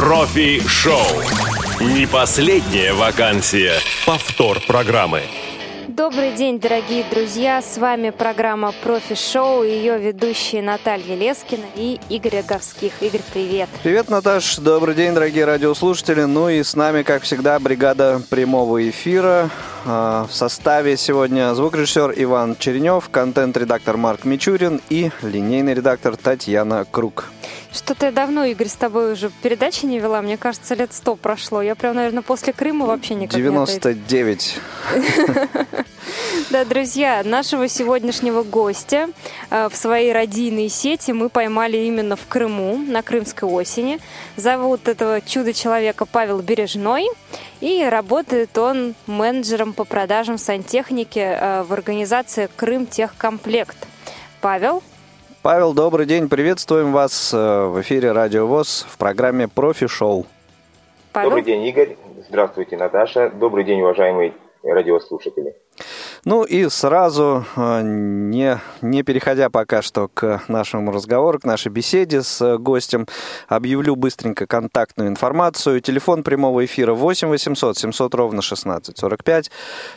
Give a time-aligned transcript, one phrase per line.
[0.00, 0.96] Профи-шоу.
[1.78, 3.74] Не последняя вакансия.
[4.06, 5.20] Повтор программы.
[5.88, 7.60] Добрый день, дорогие друзья!
[7.60, 12.92] С вами программа «Профи-шоу» и ее ведущие Наталья Лескина и Игорь Аговских.
[13.02, 13.68] Игорь, привет!
[13.82, 14.56] Привет, Наташ!
[14.56, 16.22] Добрый день, дорогие радиослушатели!
[16.22, 19.50] Ну и с нами, как всегда, бригада прямого эфира.
[19.84, 27.26] А, в составе сегодня звукорежиссер Иван Черенев, контент-редактор Марк Мичурин и линейный редактор Татьяна Круг.
[27.72, 30.20] Что-то я давно, Игорь, с тобой уже передачи не вела.
[30.22, 31.62] Мне кажется, лет сто прошло.
[31.62, 34.58] Я прям, наверное, после Крыма вообще никак 99.
[36.50, 39.10] Да, друзья, нашего сегодняшнего гостя
[39.50, 44.00] э, в своей родийной сети мы поймали именно в Крыму, на Крымской осени.
[44.36, 47.06] Зовут этого чудо-человека Павел Бережной.
[47.60, 53.76] И работает он менеджером по продажам сантехники э, в организации Крым Техкомплект.
[54.40, 54.82] Павел,
[55.42, 56.28] Павел, добрый день.
[56.28, 60.26] Приветствуем вас э, в эфире Радио ВОЗ в программе «Профи-шоу».
[61.14, 61.96] Добрый день, Игорь.
[62.28, 63.30] Здравствуйте, Наташа.
[63.30, 65.56] Добрый день, уважаемые радиослушатели.
[66.24, 72.22] Ну и сразу, э, не, не переходя пока что к нашему разговору, к нашей беседе
[72.22, 73.06] с э, гостем,
[73.48, 75.80] объявлю быстренько контактную информацию.
[75.80, 79.50] Телефон прямого эфира 8 800 700 ровно 16 45.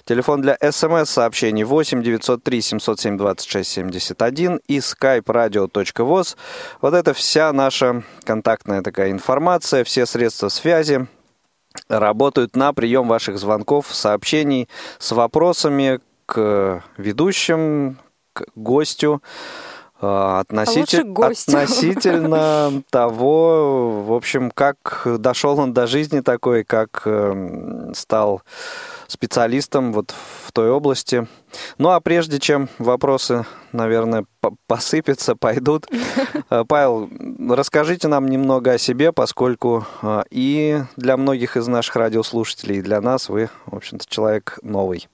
[0.06, 6.38] Телефон для смс-сообщений 8 903 707 26 71 и skype radio.voz.
[6.80, 11.06] Вот это вся наша контактная такая информация, все средства связи,
[11.90, 16.00] работают на прием ваших звонков, сообщений с вопросами
[16.34, 18.00] к ведущим,
[18.34, 19.22] к гостю.
[20.00, 21.52] Относитель, а гостю.
[21.52, 28.42] относительно того, в общем, как дошел он до жизни такой, как эм, стал
[29.08, 30.14] специалистом вот
[30.46, 31.26] в той области.
[31.78, 34.26] Ну а прежде чем вопросы, наверное,
[34.68, 35.88] посыпятся, пойдут,
[36.50, 37.10] э, Павел,
[37.50, 43.00] расскажите нам немного о себе, поскольку э, и для многих из наших радиослушателей, и для
[43.00, 45.08] нас вы, в общем-то, человек новый.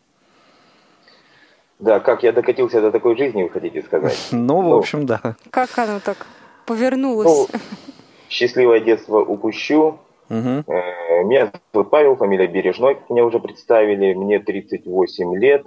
[1.79, 4.17] Да, как я докатился до такой жизни, вы хотите сказать?
[4.31, 5.35] Ну, в ну, общем, да.
[5.49, 6.27] Как оно так
[6.65, 7.27] повернулось?
[7.27, 7.47] Ну,
[8.29, 9.99] счастливое детство упущу.
[10.29, 10.63] Угу.
[11.25, 14.13] Меня зовут Павел, фамилия Бережной, как меня уже представили.
[14.13, 15.65] Мне 38 лет.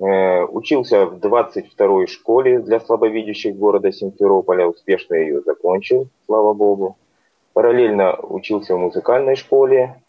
[0.00, 4.66] Э, учился в 22-й школе для слабовидящих города Симферополя.
[4.66, 6.96] Успешно ее закончил, слава богу.
[7.52, 10.02] Параллельно учился в музыкальной школе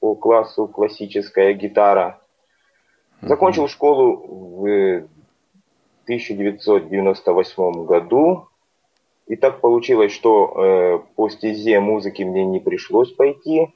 [0.00, 2.20] по классу классическая гитара.
[3.22, 5.08] Закончил школу в
[6.04, 8.48] 1998 году.
[9.26, 13.68] И так получилось, что э, по стезе музыки мне не пришлось пойти.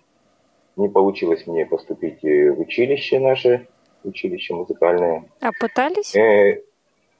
[0.77, 3.69] Не получилось мне поступить э, в училище наше,
[4.03, 5.25] училище музыкальное.
[5.41, 6.15] А пытались?
[6.17, 6.63] Э,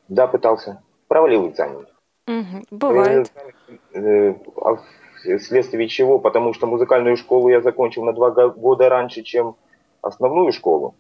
[0.09, 0.83] да, пытался.
[1.09, 1.87] Провалил экзамен.
[2.27, 3.31] Угу, бывает.
[3.93, 4.79] Э, э, а
[5.39, 6.19] вследствие чего?
[6.19, 9.57] Потому что музыкальную школу я закончил на два года раньше, чем
[10.01, 10.95] основную школу.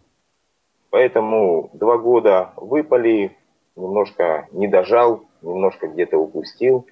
[0.93, 3.35] Поэтому два года выпали,
[3.77, 6.87] немножко не дожал, немножко где-то упустил.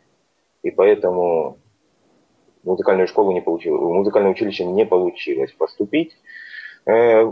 [0.63, 1.59] И поэтому
[2.63, 6.17] музыкальную школу не получил, в музыкальное училище не получилось поступить.
[6.87, 7.31] Э,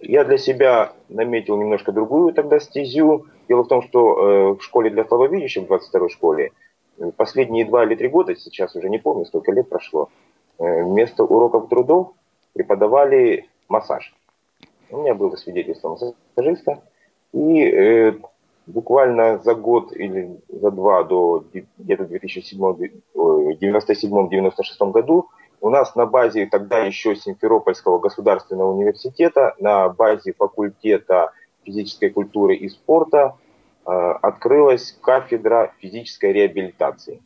[0.00, 3.26] я для себя наметил немножко другую тогда стезю.
[3.46, 6.52] Дело в том, что э, в школе для слабовидящих, в 22-й школе,
[7.18, 10.08] последние два или три года, сейчас уже не помню, сколько лет прошло,
[10.58, 12.12] э, вместо уроков трудов
[12.54, 14.14] преподавали массаж.
[14.90, 15.96] У меня было свидетельство
[16.36, 16.82] массажиста.
[17.32, 18.14] И э,
[18.66, 21.44] буквально за год или за два до
[21.78, 25.28] где-то 2097-96 году
[25.60, 31.32] у нас на базе тогда еще Симферопольского государственного университета, на базе факультета
[31.64, 33.36] физической культуры и спорта
[33.86, 37.22] э, открылась кафедра физической реабилитации.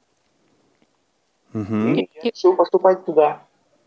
[1.54, 1.94] Угу.
[1.94, 3.42] И я решил поступать туда.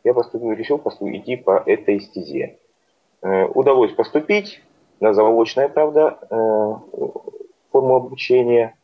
[0.05, 2.57] Я поступил, решил поступить, идти по этой стезе.
[3.21, 4.61] Э, удалось поступить
[4.99, 6.73] на заочное, правда, э,
[7.71, 8.75] форму обучения,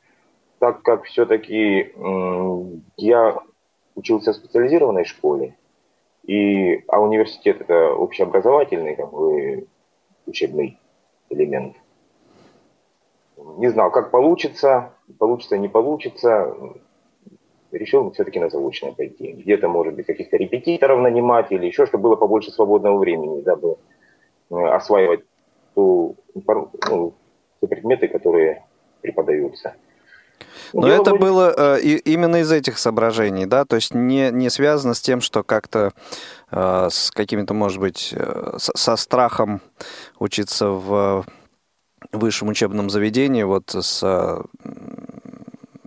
[0.59, 1.93] так как все-таки
[2.97, 3.37] я
[3.95, 5.57] учился в специализированной школе,
[6.23, 9.67] и, а университет это общеобразовательный как бы,
[10.25, 10.79] учебный
[11.29, 11.75] элемент.
[13.57, 16.55] Не знал, как получится, получится, не получится.
[17.71, 19.31] Решил все-таки на заочное пойти.
[19.31, 23.77] Где-то, может быть, каких-то репетиторов нанимать или еще, чтобы было побольше свободного времени, дабы
[24.53, 25.21] осваивать
[25.75, 26.15] ту,
[26.89, 27.15] ну,
[27.61, 28.65] те предметы, которые
[29.01, 29.75] преподаются.
[30.73, 31.21] Но Дело это будет...
[31.21, 35.43] было э, именно из этих соображений, да, то есть не, не связано с тем, что
[35.43, 35.91] как-то
[36.51, 39.61] э, с какими-то, может быть, э, со страхом
[40.19, 41.25] учиться в
[42.11, 44.41] высшем учебном заведении, вот с, э,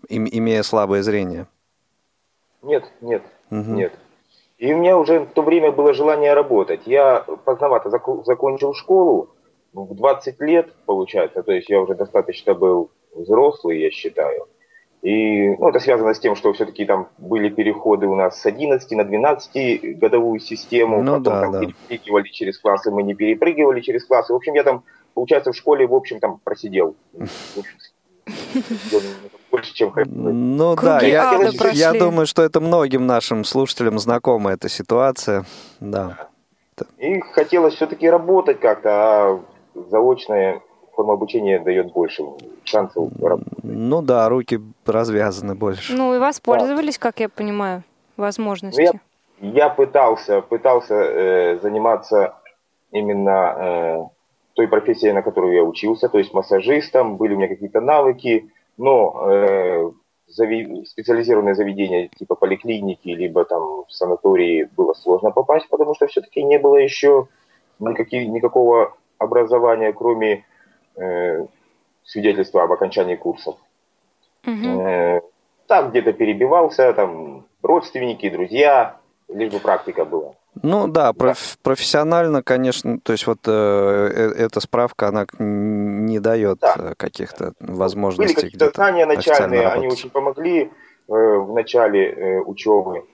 [0.09, 1.47] им, имея слабое зрение.
[2.63, 3.73] Нет, нет, угу.
[3.73, 3.93] нет.
[4.59, 6.83] И у меня уже в то время было желание работать.
[6.87, 9.31] Я поздновато закончил школу,
[9.73, 14.47] в 20 лет, получается, то есть я уже достаточно был взрослый, я считаю.
[15.03, 18.91] И ну, это связано с тем, что все-таки там были переходы у нас с 11
[18.93, 21.61] на 12 годовую систему, ну, потом да, там да.
[21.61, 24.33] перепрыгивали через классы, мы не перепрыгивали через классы.
[24.33, 26.97] В общем, я там, получается, в школе, в общем, там просидел.
[29.57, 35.47] Больше, чем Ну да, я, я думаю, что это многим нашим слушателям знакома эта ситуация.
[35.81, 36.29] Да.
[36.99, 39.41] И хотелось все-таки работать как-то, а
[39.91, 40.61] заочное
[40.95, 42.23] форма обучения дает больше
[42.65, 43.53] шансов работать.
[43.63, 45.95] Ну да, руки развязаны больше.
[45.95, 47.03] Ну и воспользовались, да.
[47.09, 47.83] как я понимаю,
[48.19, 49.01] возможностью.
[49.41, 52.35] Ну, я, я пытался, пытался э, заниматься
[52.93, 54.05] именно э,
[54.53, 59.31] той профессией, на которую я учился, то есть массажистом, были у меня какие-то навыки, но
[59.31, 59.91] э,
[60.27, 60.85] зави...
[60.87, 66.59] специализированные заведения типа поликлиники, либо там в санатории было сложно попасть, потому что все-таки не
[66.59, 67.29] было еще
[67.79, 70.45] никаких, никакого образования, кроме
[70.97, 71.47] э,
[72.05, 73.57] свидетельства об окончании курсов.
[74.47, 74.81] Угу.
[74.81, 75.21] Э,
[75.67, 78.97] так где-то перебивался, там родственники, друзья,
[79.29, 80.35] лишь бы практика была.
[80.63, 86.59] Ну да, проф, профессионально, конечно, то есть вот э, э эта справка, она не дает
[86.61, 86.75] да.
[86.79, 88.35] Э, каких-то возможностей.
[88.35, 90.69] Были какие-то знания начальные, они очень помогли э,
[91.09, 93.05] в начале э, учебы,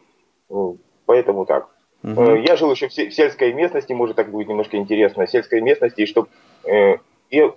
[0.48, 1.68] ну, поэтому так.
[2.02, 2.20] Угу.
[2.20, 5.60] Э, я жил еще в, в сельской местности, может так будет немножко интересно, в сельской
[5.60, 6.28] местности, чтобы
[6.64, 6.96] э,
[7.30, 7.50] и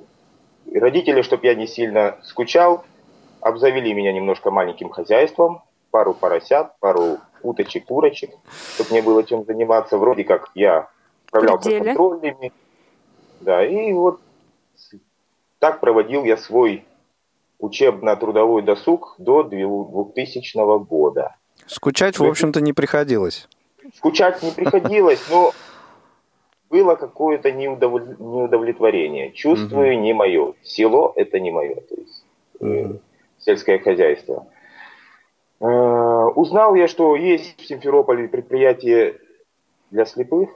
[0.74, 2.86] родители, чтобы я не сильно скучал,
[3.42, 5.62] обзавели меня немножко маленьким хозяйством,
[5.92, 8.32] пару поросят, пару уточек, курочек,
[8.76, 9.98] чтобы мне было чем заниматься.
[9.98, 10.90] Вроде как я
[11.28, 12.52] справлялся с контрольными.
[13.42, 14.20] Да, и вот
[15.60, 16.86] так проводил я свой
[17.60, 21.36] учебно-трудовой досуг до 2000 года.
[21.68, 23.48] Скучать, в общем-то, не приходилось.
[23.96, 25.54] Скучать не приходилось, но
[26.70, 28.20] было какое-то неудовлет...
[28.20, 29.32] неудовлетворение.
[29.32, 30.02] Чувствую, угу.
[30.02, 30.54] не мое.
[30.64, 31.76] Село– это не мое.
[31.76, 32.26] То есть
[32.60, 33.00] угу.
[33.40, 34.48] сельское хозяйство.
[35.66, 39.20] Э, узнал я, что есть в Симферополе предприятие
[39.90, 40.50] для слепых,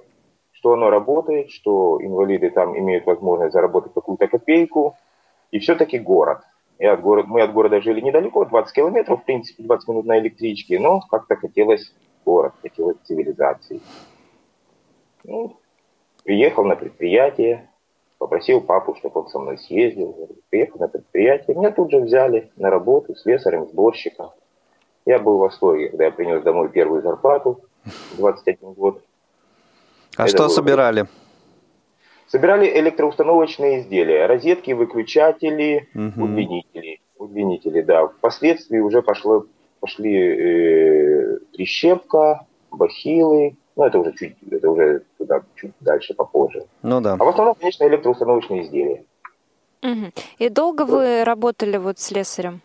[0.51, 4.95] что оно работает, что инвалиды там имеют возможность заработать какую-то копейку.
[5.49, 6.41] И все-таки город.
[6.77, 10.19] И от город, мы от города жили недалеко, 20 километров, в принципе, 20 минут на
[10.19, 11.91] электричке, но как-то хотелось
[12.23, 13.81] город, хотелось цивилизации.
[15.23, 15.57] Ну,
[16.23, 17.67] приехал на предприятие,
[18.19, 20.29] попросил папу, чтобы он со мной съездил.
[20.51, 24.29] Приехал на предприятие, меня тут же взяли на работу с слесарем, сборщиком.
[25.09, 27.61] Я был в восторге, когда я принес домой первую зарплату,
[28.17, 29.01] 21 год.
[30.15, 30.49] А Это что было...
[30.49, 31.05] собирали?
[32.27, 36.25] Собирали электроустановочные изделия, розетки, выключатели, угу.
[36.25, 37.01] удлинители.
[37.17, 38.07] Удлинители, да.
[38.07, 39.47] Впоследствии уже пошло,
[39.79, 46.67] пошли э, прищепка, бахилы, ну, это уже чуть, это уже туда, чуть дальше, попозже.
[46.83, 47.13] Ну да.
[47.13, 49.03] А в основном, конечно, электроустановочные изделия.
[49.81, 50.11] Угу.
[50.37, 52.61] И долго вы работали вот с слесарем,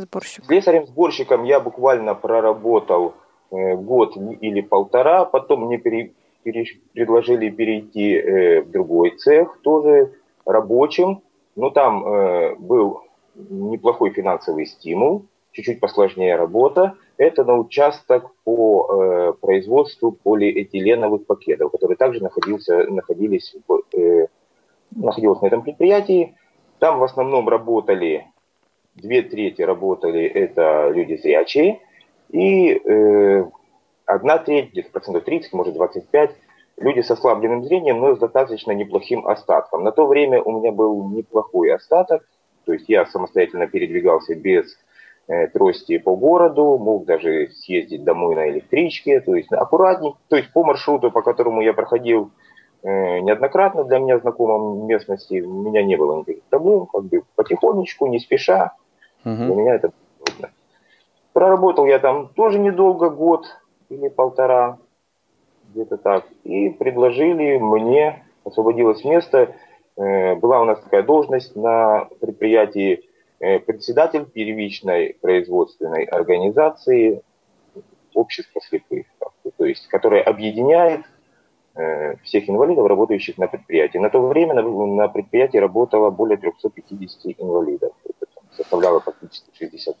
[0.00, 0.44] сборщиком?
[0.44, 3.14] С слесарем-сборщиком я буквально проработал
[3.50, 6.12] э, год или полтора, потом мне пере,
[6.42, 10.12] пере, предложили перейти э, в другой цех, тоже
[10.44, 11.22] рабочим,
[11.56, 13.02] но там э, был
[13.34, 16.94] неплохой финансовый стимул, чуть-чуть посложнее работа.
[17.16, 23.56] Это на участок по производству полиэтиленовых пакетов, который также находился, находились,
[24.90, 26.36] находился на этом предприятии.
[26.78, 28.26] Там в основном работали,
[29.00, 31.80] две трети работали это люди зрячие,
[32.30, 33.44] и э,
[34.06, 36.30] одна треть, где-то процентов 30, может 25,
[36.78, 39.84] люди с ослабленным зрением, но с достаточно неплохим остатком.
[39.84, 42.28] На то время у меня был неплохой остаток,
[42.64, 44.76] то есть я самостоятельно передвигался без
[45.30, 50.50] Э, трости по городу, мог даже съездить домой на электричке, то есть аккуратней, то есть
[50.54, 52.30] по маршруту, по которому я проходил
[52.82, 58.06] э, неоднократно для меня знакомом местности, у меня не было никаких проблем, как бы потихонечку,
[58.06, 58.72] не спеша,
[59.32, 59.44] угу.
[59.44, 59.92] для меня это
[60.24, 60.50] трудно.
[61.32, 63.46] Проработал я там тоже недолго, год
[63.88, 64.78] или полтора,
[65.70, 69.54] где-то так, и предложили мне, освободилось место,
[69.96, 73.08] э, была у нас такая должность на предприятии
[73.40, 77.22] Э, председатель первичной производственной организации
[78.12, 79.06] общества слепых,
[79.56, 81.02] то есть, которая объединяет
[81.76, 83.98] э, всех инвалидов, работающих на предприятии.
[83.98, 87.92] На то время на, на предприятии работало более 350 инвалидов.
[88.58, 89.94] Это составляло практически 60%.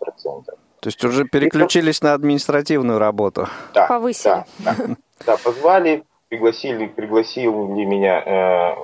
[0.80, 3.46] То есть уже переключились И, на административную работу?
[3.72, 4.44] Да, Повысили.
[4.58, 4.96] Да, да,
[5.26, 8.74] да, позвали, пригласили, пригласили меня э,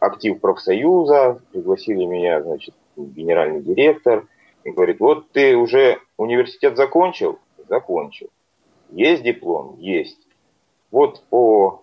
[0.00, 4.26] актив профсоюза, пригласили меня, значит, генеральный директор,
[4.64, 7.38] и говорит, вот ты уже университет закончил?
[7.68, 8.28] Закончил.
[8.90, 9.76] Есть диплом?
[9.78, 10.18] Есть.
[10.90, 11.82] Вот по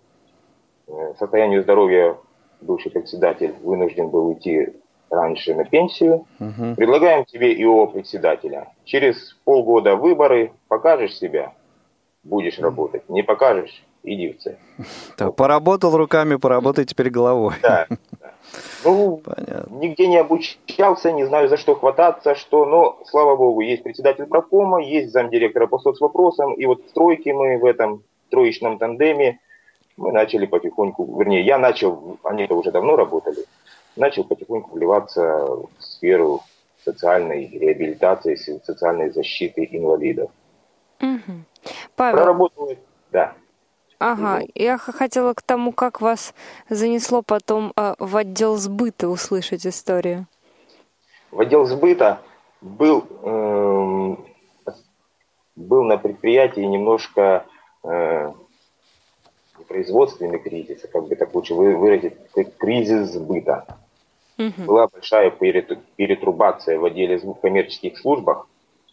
[0.86, 2.18] э, состоянию здоровья
[2.60, 4.74] бывший председатель вынужден был уйти
[5.10, 6.26] раньше на пенсию.
[6.40, 6.74] Угу.
[6.76, 8.68] Предлагаем тебе ИО председателя.
[8.84, 11.52] Через полгода выборы, покажешь себя,
[12.22, 13.08] будешь работать.
[13.08, 14.58] Не покажешь, иди в цель.
[15.16, 17.54] Так, поработал руками, поработай теперь головой.
[17.62, 17.86] Да,
[18.20, 18.32] да.
[18.84, 19.76] Ну, Понятно.
[19.76, 24.80] нигде не обучался, не знаю, за что хвататься, что, но, слава богу, есть председатель правкома,
[24.82, 29.40] есть замдиректора по соцвопросам, и вот в тройке мы в этом троечном тандеме
[29.98, 33.44] мы начали потихоньку, вернее, я начал, они-то уже давно работали,
[33.98, 36.42] начал потихоньку вливаться в сферу
[36.84, 40.30] социальной реабилитации, социальной защиты инвалидов.
[41.00, 41.44] Угу.
[41.96, 42.16] Павел.
[42.16, 42.70] Проработал,
[43.10, 43.34] да.
[43.98, 46.32] Ага, я хотела к тому, как вас
[46.68, 50.26] занесло потом э, в отдел сбыта услышать историю.
[51.32, 52.20] В отдел сбыта
[52.60, 54.16] был, э,
[55.56, 57.44] был на предприятии немножко
[57.82, 58.32] э,
[59.66, 62.14] производственный кризис, как бы так лучше выразить,
[62.58, 63.66] кризис сбыта.
[64.38, 64.66] Угу.
[64.66, 68.46] Была большая перетрубация в отделе коммерческих службах,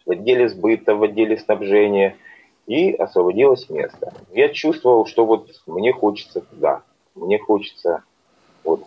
[0.04, 2.16] в отделе сбыта, в отделе снабжения–
[2.66, 4.12] и освободилось место.
[4.32, 6.82] Я чувствовал, что вот мне хочется туда,
[7.14, 8.02] мне хочется
[8.64, 8.82] вот.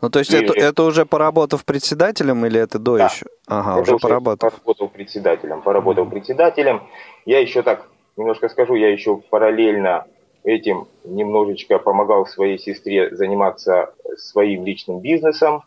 [0.00, 3.06] Ну, то есть это, это уже поработав председателем или это до да.
[3.06, 3.26] еще?
[3.46, 4.52] Ага, это уже, уже поработав.
[4.54, 6.10] Поработал председателем, поработал mm-hmm.
[6.10, 6.82] председателем.
[7.26, 7.86] Я еще так
[8.16, 10.06] немножко скажу, я еще параллельно
[10.42, 15.64] этим немножечко помогал своей сестре заниматься своим личным бизнесом.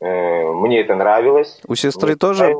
[0.00, 1.60] Э, мне это нравилось.
[1.66, 2.54] У сестры вот, тоже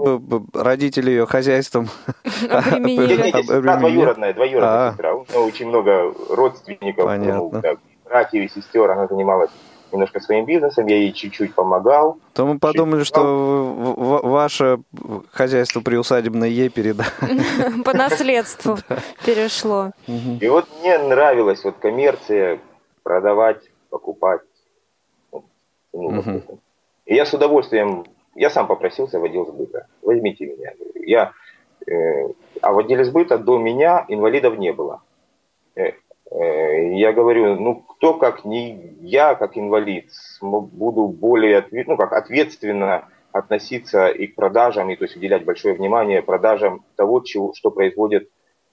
[0.55, 1.89] родители ее хозяйством
[2.43, 4.91] двоюродная, двоюродная а.
[4.93, 5.15] сестра.
[5.15, 7.53] У нее очень много родственников, ну,
[8.05, 8.91] братьев и сестер.
[8.91, 9.51] Она занималась
[9.93, 12.19] немножко своим бизнесом, я ей чуть-чуть помогал.
[12.35, 14.81] То мы подумали, что ваше
[15.31, 17.09] хозяйство приусадебное ей передали.
[17.85, 18.79] По наследству
[19.25, 19.93] перешло.
[20.07, 22.61] И вот мне нравилась вот коммерция,
[23.03, 24.43] продавать, покупать.
[27.09, 29.87] И я с удовольствием, я сам попросился в отдел сбыта.
[30.03, 30.73] Возьмите меня.
[30.95, 31.33] Я,
[31.87, 32.29] э,
[32.61, 35.01] а в отделе сбыта до меня инвалидов не было.
[35.75, 35.93] Э,
[36.31, 40.11] э, я говорю, ну кто как не я, как инвалид,
[40.43, 46.21] буду более ну, как ответственно относиться и к продажам, и то есть уделять большое внимание
[46.21, 48.29] продажам того, чего, что производят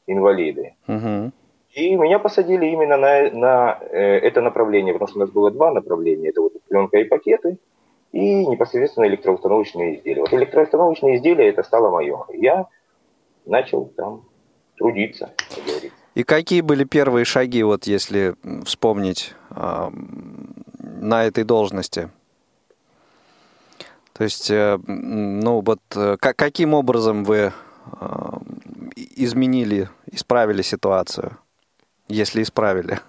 [0.07, 0.75] инвалиды.
[0.89, 1.31] Угу.
[1.75, 5.71] И меня посадили именно на, на э, это направление, потому что у нас было два
[5.71, 6.29] направления.
[6.29, 7.59] Это вот пленка и пакеты–
[8.15, 10.21] и непосредственно электроустановочные изделия.
[10.21, 12.25] Вот электроустановочные изделия это стало мое.
[12.33, 12.67] Я
[13.45, 14.23] начал там
[14.77, 15.91] трудиться, как.
[16.13, 19.89] И какие были первые шаги, вот если вспомнить э,
[20.79, 22.09] на этой должности?
[24.13, 27.51] То есть, э, ну вот, э, каким образом вы э,
[29.17, 31.37] изменили, исправили ситуацию,
[32.07, 33.01] если исправили?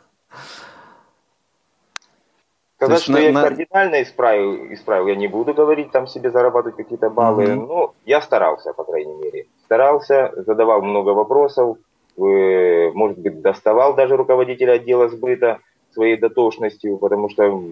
[2.77, 3.43] Сказать, что на, я на...
[3.43, 7.45] кардинально исправил, исправил, я не буду говорить, там себе зарабатывать какие-то баллы.
[7.45, 7.67] Mm-hmm.
[7.67, 9.47] Ну, я старался, по крайней мере.
[9.65, 11.79] Старался, задавал много вопросов,
[12.19, 15.61] э, может быть, доставал даже руководителя отдела сбыта
[15.93, 17.63] своей дотошностью, потому что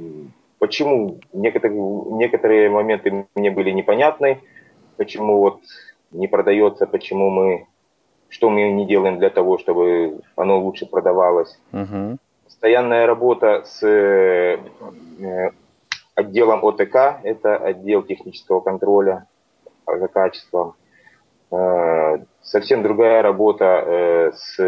[0.59, 4.41] почему некоторые, некоторые моменты мне были непонятны,
[4.97, 5.61] почему вот
[6.13, 7.67] не продается, почему мы,
[8.31, 11.59] что мы не делаем для того, чтобы оно лучше продавалось.
[11.73, 12.17] Uh-huh
[12.65, 14.59] постоянная работа с э,
[16.15, 19.27] отделом ОТК, это отдел технического контроля
[19.87, 20.73] за качеством.
[21.51, 24.59] Э, совсем другая работа э, с,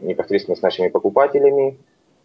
[0.00, 1.76] непосредственно с нашими покупателями,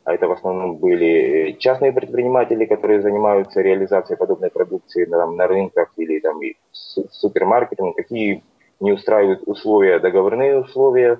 [0.05, 5.91] а это в основном были частные предприниматели, которые занимаются реализацией подобной продукции там, на рынках
[5.97, 8.41] или там, и супермаркетом, какие
[8.79, 11.19] не устраивают условия, договорные условия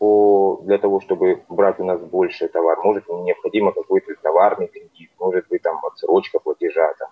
[0.00, 2.78] по, для того, чтобы брать у нас больше товар.
[2.82, 6.90] Может, необходимо какой-то товарный кредит, может быть, там отсрочка платежа.
[6.98, 7.10] Там.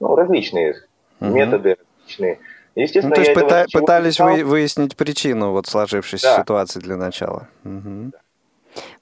[0.00, 0.74] Ну, различные
[1.20, 1.30] угу.
[1.30, 2.38] методы, различные.
[2.74, 6.42] Естественно, ну, то есть пыта- пытались вы, выяснить причину вот сложившейся да.
[6.42, 7.48] ситуации для начала.
[7.64, 8.12] Угу.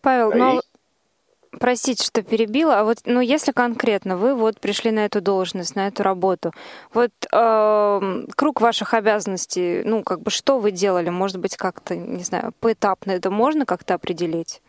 [0.00, 0.60] Павел, да, ну, и...
[1.58, 5.88] Простите, что перебила, а вот, ну, если конкретно вы вот пришли на эту должность, на
[5.88, 6.52] эту работу,
[6.94, 11.10] вот э, круг ваших обязанностей, ну, как бы, что вы делали?
[11.10, 14.62] Может быть, как-то, не знаю, поэтапно это можно как-то определить?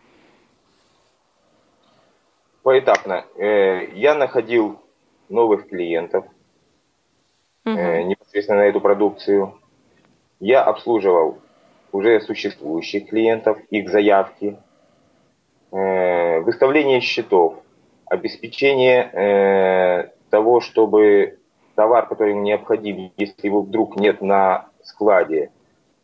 [2.63, 3.25] Поэтапно.
[3.37, 4.81] Э, я находил
[5.29, 6.25] новых клиентов
[7.63, 7.75] угу.
[7.75, 9.53] непосредственно на эту продукцию.
[10.39, 11.37] Я обслуживал
[11.91, 14.57] уже существующих клиентов, их заявки,
[15.71, 15.77] Э,
[16.41, 17.55] выставление счетов,
[18.05, 21.39] обеспечение э, того, чтобы
[21.75, 25.51] товар, который необходим, если его вдруг нет на складе,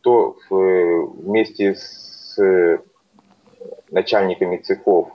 [0.01, 2.39] то вместе с
[3.89, 5.09] начальниками цехов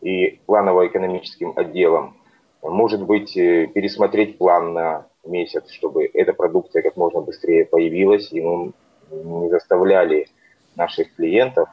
[0.00, 2.16] и планово-экономическим отделом,
[2.62, 8.40] может быть, э, пересмотреть план на месяц, чтобы эта продукция как можно быстрее появилась, и
[8.40, 8.72] мы
[9.10, 10.28] не заставляли
[10.76, 11.68] наших клиентов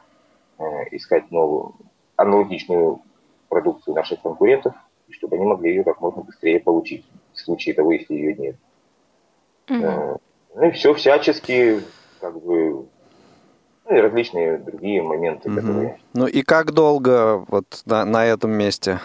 [0.58, 1.74] э, искать новую,
[2.22, 3.00] аналогичную
[3.48, 4.74] продукцию наших конкурентов,
[5.10, 8.56] чтобы они могли ее как можно быстрее получить, в случае того, если ее нет.
[9.68, 10.20] Угу.
[10.54, 11.80] Ну и все всячески,
[12.20, 12.86] как бы,
[13.84, 15.56] ну и различные другие моменты, угу.
[15.56, 15.98] которые...
[16.14, 19.00] Ну и как долго вот на, на этом месте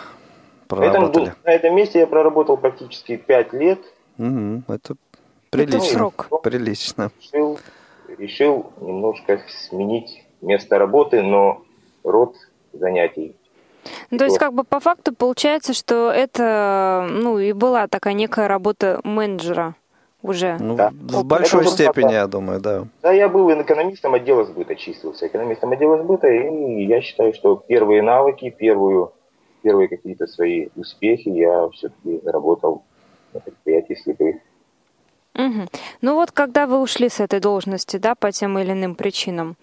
[0.67, 1.25] проработали?
[1.25, 3.79] На этом, на этом месте я проработал практически пять лет.
[4.17, 4.63] Угу.
[4.67, 4.95] Это
[5.50, 5.77] прилично.
[5.77, 6.41] Это срок.
[6.41, 7.12] Прилично.
[7.19, 7.59] Решил,
[8.17, 11.63] решил немножко сменить место работы, но
[12.03, 12.36] род
[12.77, 13.36] занятий
[14.12, 18.48] ну, то есть, как бы по факту получается, что это, ну, и была такая некая
[18.48, 19.75] работа менеджера
[20.22, 20.57] уже.
[20.60, 20.91] Ну, да.
[20.91, 22.88] В большой это степени, я думаю, да.
[23.01, 28.01] Да, я был экономистом отдела сбыта, числился экономистом отдела сбыта, и я считаю, что первые
[28.01, 29.13] навыки, первую,
[29.62, 32.84] первые какие-то свои успехи я все-таки заработал
[33.34, 34.38] на предприятии слепых.
[35.38, 35.67] Угу.
[36.01, 39.56] Ну вот, когда вы ушли с этой должности, да, по тем или иным причинам.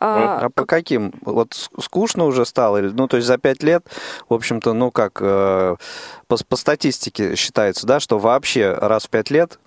[0.00, 1.12] А, а по каким?
[1.22, 2.80] Вот скучно уже стало?
[2.80, 3.84] Ну, то есть за пять лет,
[4.28, 5.76] в общем-то, ну как, э,
[6.26, 9.58] по, по статистике считается, да, что вообще раз в пять лет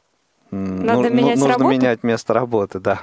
[0.52, 1.70] надо ну, менять нужно работу?
[1.70, 3.00] менять место работы, да.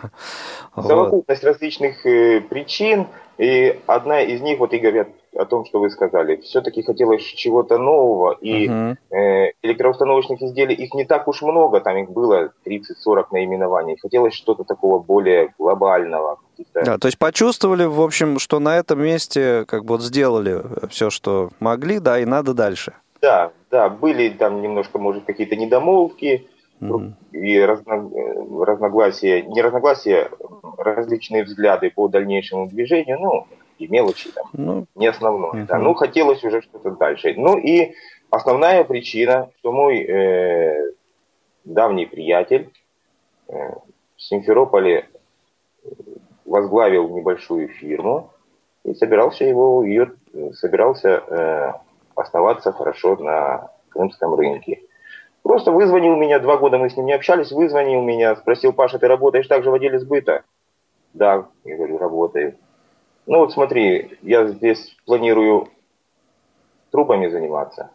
[0.74, 1.52] Совокупность вот.
[1.52, 6.36] различных э, причин, и одна из них, вот Игорь о том, что вы сказали.
[6.36, 8.96] Все-таки хотелось чего-то нового, и uh-huh.
[9.10, 13.96] э, электроустановочных изделий, их не так уж много, там их было 30-40 наименований.
[14.00, 16.38] Хотелось что-то такого более глобального.
[16.74, 21.10] Да, то есть почувствовали, в общем, что на этом месте как бы вот сделали все,
[21.10, 22.94] что могли, да, и надо дальше.
[23.22, 26.48] Да, да, были там немножко, может, какие-то недомолвки,
[26.80, 27.12] mm-hmm.
[27.32, 28.10] и разно,
[28.64, 30.30] разногласия, не разногласия,
[30.78, 33.46] различные взгляды по дальнейшему движению, ну,
[33.80, 35.62] и мелочи там, ну, не основное.
[35.62, 35.66] Uh-huh.
[35.66, 35.78] Да.
[35.78, 37.34] Ну, хотелось уже что-то дальше.
[37.36, 37.94] Ну и
[38.30, 40.92] основная причина, что мой э,
[41.64, 42.70] давний приятель
[43.48, 43.52] э,
[44.16, 45.08] в Симферополе
[46.44, 48.30] возглавил небольшую фирму
[48.84, 50.12] и собирался его ее
[50.52, 51.72] собирался э,
[52.14, 54.80] оставаться хорошо на крымском рынке.
[55.42, 59.08] Просто вызвонил меня, два года мы с ним не общались, вызвонил меня, спросил, Паша, ты
[59.08, 60.44] работаешь также в отделе сбыта?
[61.14, 62.56] Да, я говорю, работаю.
[63.30, 65.68] Ну вот смотри, я здесь планирую
[66.90, 67.92] трубами заниматься.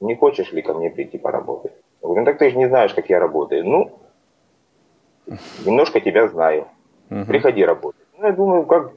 [0.00, 1.70] Не хочешь ли ко мне прийти поработать?
[2.02, 3.64] Я говорю, ну так ты же не знаешь, как я работаю.
[3.64, 3.92] Ну,
[5.64, 6.66] немножко тебя знаю.
[7.08, 8.04] Приходи работать.
[8.18, 8.92] Ну, я думаю, как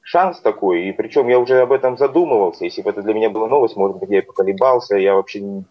[0.00, 0.88] шанс такой.
[0.88, 2.64] И причем я уже об этом задумывался.
[2.64, 4.96] Если бы это для меня была новость, может быть, я и поколебался.
[4.96, 5.64] Я вообще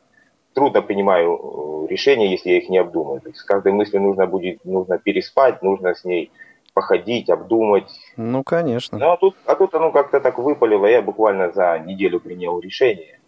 [0.54, 3.20] трудно понимаю э, решения, если я их не обдумаю.
[3.20, 6.32] То есть с каждой мыслью нужно будет нужно переспать, нужно с ней
[6.74, 7.90] походить, обдумать.
[8.18, 8.98] Ну, конечно.
[8.98, 13.20] Ну, а тут, а тут оно как-то так выпалило, я буквально за неделю принял решение.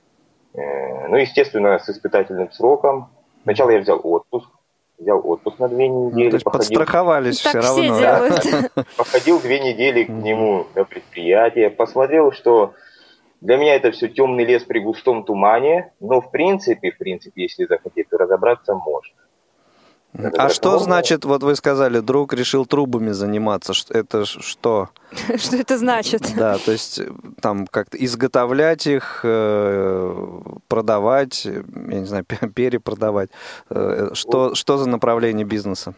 [0.54, 3.10] Э, ну, естественно, с испытательным сроком.
[3.44, 4.50] Сначала я взял отпуск,
[4.98, 6.26] взял отпуск на две ну, недели.
[6.26, 8.00] Ну, то есть походил, подстраховались так все равно.
[8.00, 8.72] Делают.
[8.98, 12.74] Походил две недели к нему на предприятие, посмотрел, что
[13.42, 17.66] для меня это все темный лес при густом тумане, но в принципе, в принципе, если
[17.66, 19.14] захотеть, то разобраться можно.
[20.16, 24.90] А что значит, вот вы сказали, друг решил трубами заниматься, это что?
[25.38, 26.22] Что это значит?
[26.36, 27.08] Да, то есть э,
[27.40, 33.30] там как-то изготовлять их, э, продавать, я не знаю, перепродавать.
[33.70, 35.94] Э, что, что за направление бизнеса?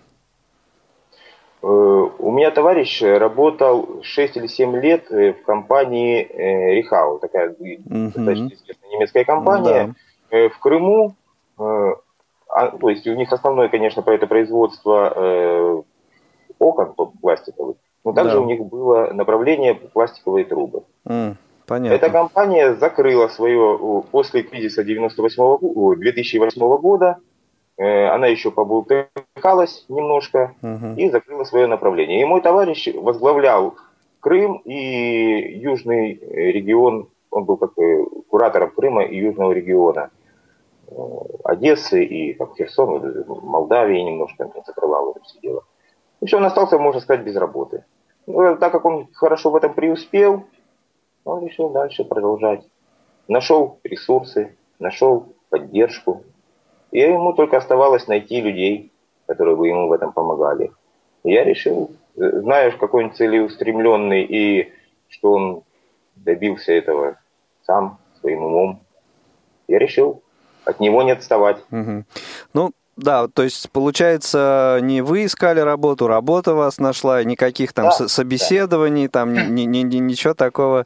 [1.62, 6.28] У меня товарищ работал 6 или 7 лет в компании
[6.75, 9.95] Рихау, такая достаточно известная немецкая компания.
[10.30, 11.15] В Крыму
[12.55, 15.81] а, то есть у них основное, конечно, по это производство э,
[16.57, 18.39] окон пластиковых, но также да.
[18.39, 20.83] у них было направление пластиковые трубы.
[21.05, 21.35] Mm,
[21.67, 21.93] понятно.
[21.93, 27.17] Эта компания закрыла свое после кризиса 98 2008 года.
[27.75, 30.93] Э, она еще побултыхалась немножко угу.
[30.95, 32.21] и закрыла свое направление.
[32.21, 33.75] И мой товарищ возглавлял
[34.21, 37.73] Крым и южный регион, он был как
[38.29, 40.09] куратором Крыма и южного региона.
[41.43, 45.63] Одессы и там, Херсон, Молдавии немножко закрывал это все дело.
[46.21, 47.84] И все, он остался, можно сказать, без работы.
[48.27, 50.45] Ну, так как он хорошо в этом преуспел,
[51.23, 52.65] он решил дальше продолжать.
[53.27, 56.23] Нашел ресурсы, нашел поддержку.
[56.91, 58.91] И ему только оставалось найти людей,
[59.25, 60.71] которые бы ему в этом помогали.
[61.23, 64.71] И я решил, знаешь, какой он целеустремленный и
[65.10, 65.63] что он
[66.15, 67.17] добился этого
[67.63, 68.79] сам, своим умом,
[69.67, 70.21] я решил
[70.65, 71.58] от него не отставать.
[71.71, 72.04] Угу.
[72.54, 78.08] Ну, да, то есть, получается, не вы искали работу, работа вас нашла, никаких там да,
[78.08, 79.19] собеседований, да.
[79.19, 80.86] там ни, ни, ни, ничего такого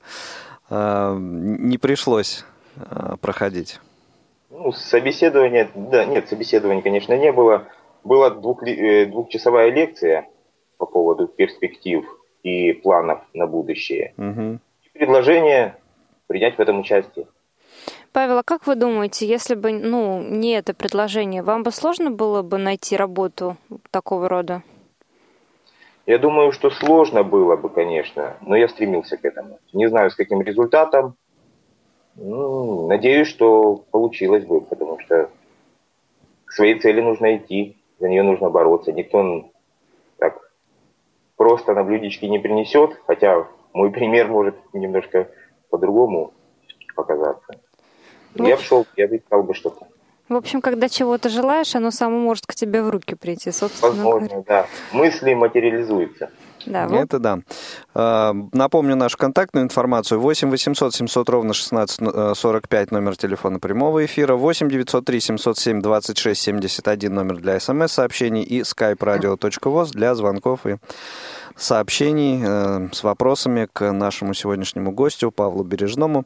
[0.70, 2.46] э, не пришлось
[2.78, 3.80] э, проходить.
[4.50, 7.68] Ну, собеседование, да, нет, собеседования, конечно, не было.
[8.04, 10.28] Была двух, э, двухчасовая лекция
[10.78, 12.06] по поводу перспектив
[12.42, 14.14] и планов на будущее.
[14.18, 14.60] Угу.
[14.84, 15.76] И предложение
[16.28, 17.28] принять в этом участие.
[18.12, 22.42] Павел, а как вы думаете, если бы ну, не это предложение, вам бы сложно было
[22.42, 23.58] бы найти работу
[23.92, 24.64] такого рода?
[26.08, 29.60] Я думаю, что сложно было бы, конечно, но я стремился к этому.
[29.74, 31.16] Не знаю, с каким результатом.
[32.16, 35.30] Ну, надеюсь, что получилось бы, потому что
[36.46, 38.92] к своей цели нужно идти, за нее нужно бороться.
[38.92, 39.52] Никто
[40.18, 40.52] так
[41.38, 45.30] просто на блюдечке не принесет, хотя мой пример может немножко
[45.70, 46.34] по-другому
[46.96, 47.60] показаться.
[48.36, 49.88] Ну, я бы шел, я бы искал бы что-то.
[50.30, 54.28] В общем, когда чего-то желаешь, оно само может к тебе в руки прийти, собственно Возможно,
[54.28, 54.44] говоря.
[54.48, 54.68] да.
[54.92, 56.30] Мысли материализуются.
[56.68, 57.00] Да, вот.
[57.00, 57.40] Это да.
[57.96, 60.20] А, напомню нашу контактную информацию.
[60.20, 64.36] 8 800 700 ровно 16 45 номер телефона прямого эфира.
[64.36, 70.76] 8 903 707 26 71 номер для смс-сообщений и skype-radio.voz для звонков и
[71.56, 76.26] сообщений э, с вопросами к нашему сегодняшнему гостю Павлу Бережному.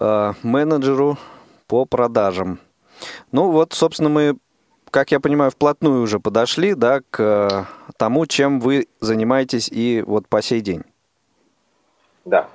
[0.00, 1.16] Э, менеджеру
[1.66, 2.60] по продажам.
[3.32, 4.36] Ну вот, собственно, мы,
[4.90, 7.64] как я понимаю, вплотную уже подошли, да, к э,
[7.96, 10.82] тому, чем вы занимаетесь и вот по сей день.
[12.24, 12.48] Да.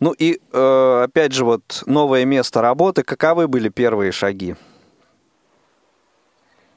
[0.00, 3.02] Ну и э, опять же вот новое место работы.
[3.02, 4.54] Каковы были первые шаги?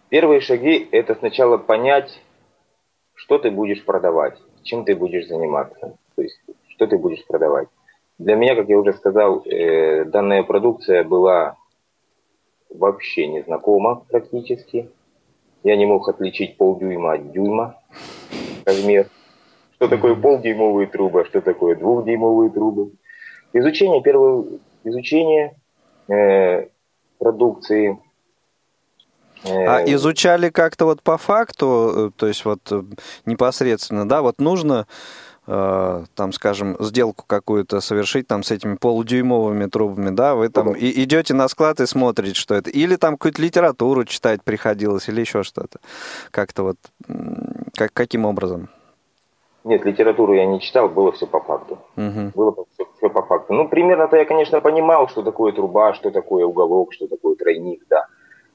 [0.10, 2.20] Первые шаги это сначала понять,
[3.14, 7.70] что ты будешь продавать, чем ты будешь заниматься, то есть что ты будешь продавать.
[8.20, 11.56] Для меня, как я уже сказал, э, данная продукция была
[12.70, 14.90] вообще незнакома практически.
[15.64, 17.78] Я не мог отличить полдюйма от дюйма
[18.66, 19.08] размер.
[19.76, 22.92] Что такое полдюймовые трубы, а что такое двухдюймовые трубы.
[23.54, 24.44] Изучение, первое
[24.84, 25.56] изучение
[26.10, 26.68] э,
[27.20, 28.00] продукции.
[29.46, 32.60] Э, а изучали как-то вот по факту, э, то есть вот
[33.26, 34.88] непосредственно, да, вот нужно
[35.50, 41.34] там, скажем, сделку какую-то совершить там с этими полудюймовыми трубами, да, вы там и идете
[41.34, 42.70] на склад и смотрите, что это.
[42.70, 45.80] Или там какую-то литературу читать приходилось, или еще что-то.
[46.30, 46.78] Как-то вот,
[47.76, 48.70] как, каким образом?
[49.64, 51.80] Нет, литературу я не читал, было все по факту.
[51.98, 52.32] Угу.
[52.36, 53.54] Было все, все по факту.
[53.54, 58.06] Ну, примерно-то я, конечно, понимал, что такое труба, что такое уголок, что такое тройник, да.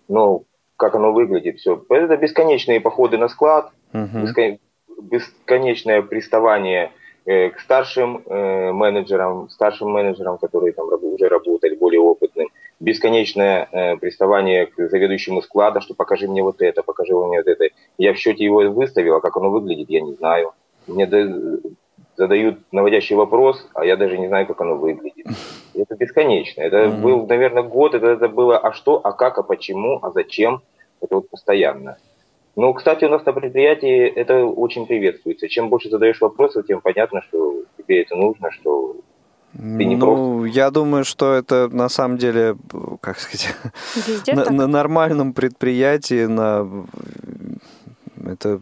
[0.08, 0.44] Но
[0.76, 1.84] как оно выглядит, все.
[1.88, 4.20] Это бесконечные походы на склад, угу.
[4.20, 4.58] бескон
[5.00, 6.92] бесконечное приставание
[7.26, 12.48] э, к старшим э, менеджерам, старшим менеджерам, которые там уже работали, более опытным,
[12.80, 17.64] бесконечное э, приставание к заведующему склада, что покажи мне вот это, покажи мне вот это.
[17.98, 20.52] Я в счете его выставил, а как оно выглядит, я не знаю.
[20.86, 21.08] Мне
[22.16, 25.26] задают наводящий вопрос, а я даже не знаю, как оно выглядит.
[25.74, 26.60] Это бесконечно.
[26.60, 27.00] Это mm-hmm.
[27.00, 30.62] был, наверное, год, это, это было а что, а как, а почему, а зачем.
[31.00, 31.96] Это вот постоянно.
[32.56, 35.48] Ну, кстати, у нас на предприятии это очень приветствуется.
[35.48, 38.96] Чем больше задаешь вопросов, тем понятно, что тебе это нужно, что
[39.52, 40.58] ты не ну, просто...
[40.58, 42.56] я думаю, что это на самом деле,
[43.00, 43.54] как сказать,
[44.26, 46.68] на, на нормальном предприятии, на
[48.26, 48.60] это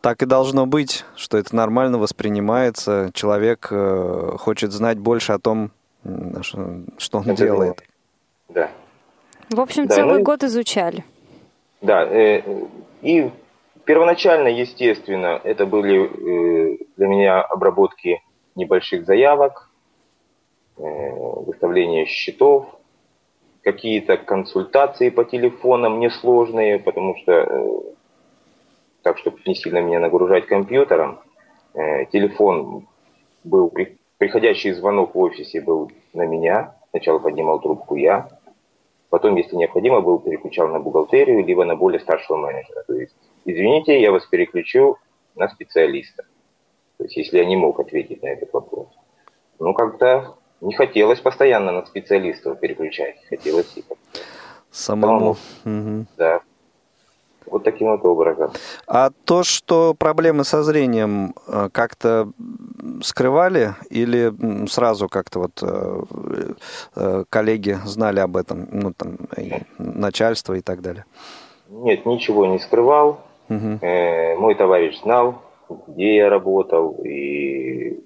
[0.00, 3.10] так и должно быть, что это нормально воспринимается.
[3.14, 5.70] Человек э, хочет знать больше о том,
[6.38, 7.82] что он это делает.
[8.48, 8.70] Да.
[9.50, 10.24] В общем, да, целый ну...
[10.24, 11.04] год изучали.
[11.80, 12.42] Да, э,
[13.02, 13.30] и
[13.84, 18.22] первоначально, естественно, это были э, для меня обработки
[18.54, 19.70] небольших заявок,
[20.78, 22.66] э, выставление счетов,
[23.62, 27.82] какие-то консультации по телефонам несложные, потому что,
[29.02, 31.18] так, чтобы не сильно меня нагружать компьютером,
[31.74, 32.86] телефон
[33.42, 33.74] был,
[34.18, 38.35] приходящий звонок в офисе был на меня, сначала поднимал трубку я,
[39.10, 42.82] Потом, если необходимо, был переключал на бухгалтерию, либо на более старшего менеджера.
[42.86, 43.14] То есть,
[43.44, 44.96] извините, я вас переключу
[45.34, 46.24] на специалиста.
[46.98, 48.88] То есть, если я не мог ответить на этот вопрос.
[49.58, 53.16] Ну, как-то не хотелось постоянно на специалистов переключать.
[53.28, 53.84] Хотелось и
[54.70, 55.36] самому.
[55.64, 55.90] самому.
[55.98, 56.06] Угу.
[56.16, 56.40] Да.
[57.46, 58.50] Вот таким вот образом.
[58.86, 62.28] А то, что проблемы со зрением э, как-то
[63.02, 64.32] скрывали или
[64.68, 66.02] сразу как-то вот э,
[66.96, 71.04] э, коллеги знали об этом, ну там и начальство и так далее?
[71.68, 73.20] Нет, ничего не скрывал.
[73.48, 73.78] Угу.
[74.38, 75.42] Мой товарищ знал,
[75.86, 78.02] где я работал и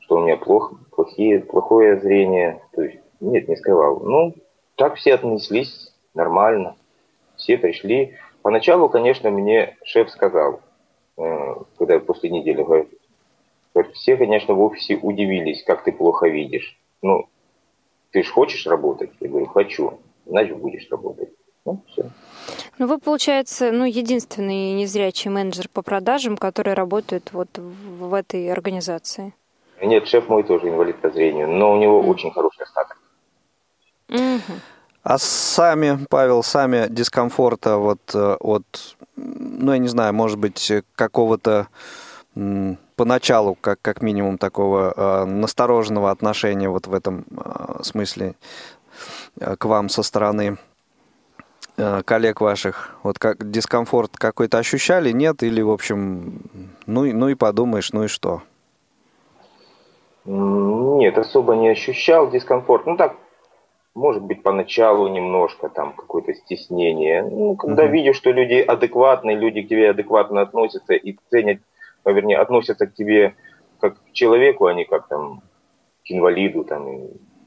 [0.00, 2.60] что у меня плохо, плохие, плохое зрение.
[2.72, 4.00] То есть нет, не скрывал.
[4.00, 4.34] Ну,
[4.76, 6.76] так все отнеслись нормально.
[7.44, 8.14] Все пришли.
[8.40, 10.62] Поначалу, конечно, мне шеф сказал,
[11.18, 12.88] э, когда после недели говорит,
[13.92, 16.80] все, конечно, в офисе удивились, как ты плохо видишь.
[17.02, 17.28] Ну,
[18.12, 19.10] ты же хочешь работать?
[19.20, 20.00] Я говорю, хочу.
[20.24, 21.28] Значит, будешь работать.
[21.66, 22.08] Ну, все.
[22.78, 28.50] Ну, вы, получается, ну, единственный незрячий менеджер по продажам, который работает вот в, в этой
[28.50, 29.34] организации.
[29.82, 32.06] Нет, шеф мой тоже инвалид по зрению, но у него mm.
[32.06, 32.96] очень хороший остаток.
[34.08, 34.60] Mm-hmm.
[35.04, 41.68] А сами, Павел, сами дискомфорта вот э, от, ну, я не знаю, может быть, какого-то
[42.96, 48.34] поначалу, как, как минимум, такого э, настороженного отношения вот в этом э, смысле
[49.38, 50.56] э, к вам со стороны
[51.76, 52.96] э, коллег ваших?
[53.02, 55.42] Вот как дискомфорт какой-то ощущали, нет?
[55.42, 56.40] Или, в общем,
[56.86, 58.42] ну, ну и подумаешь, ну и что?
[60.24, 62.86] Нет, особо не ощущал дискомфорт.
[62.86, 63.16] Ну так,
[63.94, 67.22] может быть, поначалу немножко там какое-то стеснение.
[67.22, 67.90] Ну, когда mm-hmm.
[67.90, 71.60] видишь, что люди адекватные, люди к тебе адекватно относятся и ценят,
[72.04, 73.34] ну, вернее, относятся к тебе
[73.80, 75.42] как к человеку, а не как там
[76.04, 76.86] к инвалиду там.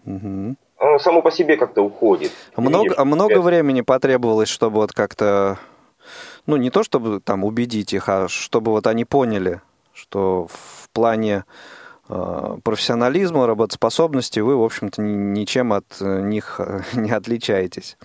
[0.06, 0.56] Mm-hmm.
[0.80, 2.32] Оно само по себе как-то уходит.
[2.56, 5.58] А много, видишь, а много времени потребовалось, чтобы вот как-то,
[6.46, 9.62] ну не то чтобы там убедить их, а чтобы вот они поняли,
[9.94, 11.44] что в плане
[12.08, 17.98] профессионализма, работоспособности вы, в общем-то, ничем от э, них э, не отличаетесь.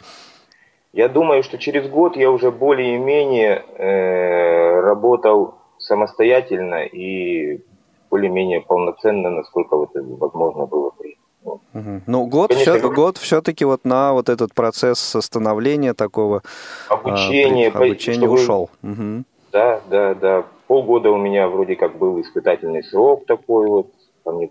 [0.93, 7.61] Я думаю, что через год я уже более-менее э, работал самостоятельно и
[8.11, 11.17] более-менее полноценно, насколько вот это возможно было при.
[11.45, 12.03] Ну, угу.
[12.07, 16.43] ну год, Конечно, все, год все-таки вот на вот этот процесс становления такого
[16.89, 18.35] обучения, а, обучения чтобы...
[18.35, 18.71] ушел.
[18.83, 19.25] Угу.
[19.51, 23.89] Да, да, да полгода у меня вроде как был испытательный срок такой вот.
[24.25, 24.49] Там мне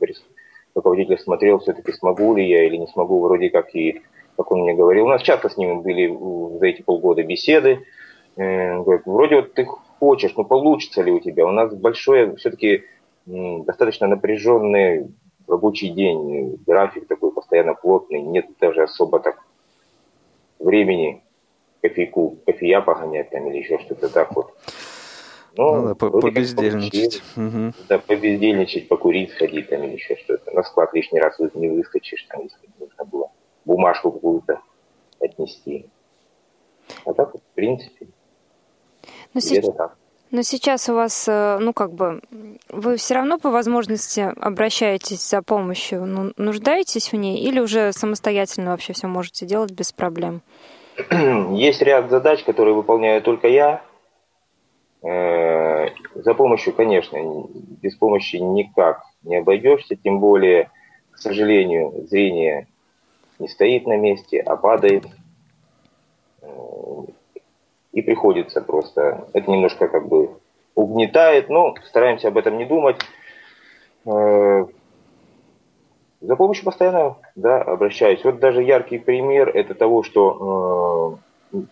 [0.76, 4.04] руководитель смотрел, все-таки смогу ли я или не смогу, вроде как и,
[4.38, 5.06] как он мне говорил.
[5.06, 6.16] У нас часто с ним были
[6.60, 7.88] за эти полгода беседы.
[8.36, 11.44] Э, говорит, вроде вот ты хочешь, но получится ли у тебя?
[11.44, 12.84] У нас большой, все-таки
[13.26, 15.08] достаточно напряженный
[15.48, 19.44] рабочий день, график такой постоянно плотный, нет даже особо так
[20.60, 21.24] времени
[21.82, 24.54] кофейку, кофея погонять там или еще что-то так вот.
[25.58, 27.22] Ну, ну да, побездельничать.
[27.36, 27.74] Угу.
[27.90, 30.52] Да, побездельничать, покурить, сходить там или еще что-то.
[30.52, 33.32] На склад лишний раз не выскочишь, там, если нужно было
[33.66, 34.62] бумажку какую-то
[35.20, 35.88] отнести.
[37.06, 38.08] А так, в принципе,
[39.34, 39.62] но, се...
[40.32, 42.22] Но сейчас у вас, э, ну как бы,
[42.70, 48.72] вы все равно по возможности обращаетесь за помощью, ну, нуждаетесь в ней или уже самостоятельно
[48.72, 50.42] вообще все можете делать без проблем?
[51.12, 53.82] Есть ряд задач, которые выполняю только я,
[55.02, 57.18] за помощью, конечно,
[57.82, 60.70] без помощи никак не обойдешься, тем более,
[61.12, 62.68] к сожалению, зрение
[63.40, 65.06] не стоит на месте, а падает.
[66.42, 66.48] Э,
[67.92, 70.38] и приходится просто, это немножко как бы
[70.76, 72.98] угнетает, но стараемся об этом не думать.
[74.06, 74.66] Э,
[76.22, 78.24] за помощью постоянно да, обращаюсь.
[78.24, 81.18] Вот даже яркий пример это того, что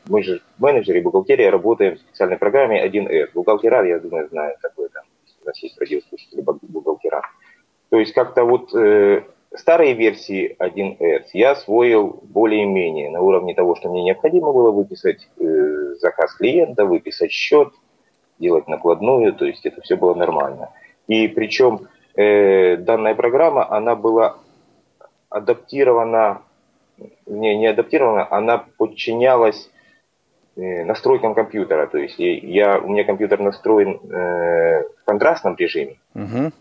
[0.07, 3.29] мы же менеджеры бухгалтерия работаем в специальной программе 1С.
[3.33, 5.03] Бухгалтера, я думаю, знают такое там.
[5.43, 7.21] У нас есть радиослушатели бухгалтера.
[7.89, 9.23] То есть как-то вот э,
[9.55, 15.95] старые версии 1С я освоил более-менее на уровне того, что мне необходимо было выписать э,
[15.99, 17.69] заказ клиента, выписать счет,
[18.37, 20.69] делать накладную, то есть это все было нормально.
[21.07, 24.37] И причем э, данная программа, она была
[25.29, 26.43] адаптирована
[27.25, 29.69] не, не адаптирована, она подчинялась
[30.55, 31.87] э, настройкам компьютера.
[31.87, 36.51] То есть я, у меня компьютер настроен э, в контрастном режиме, угу.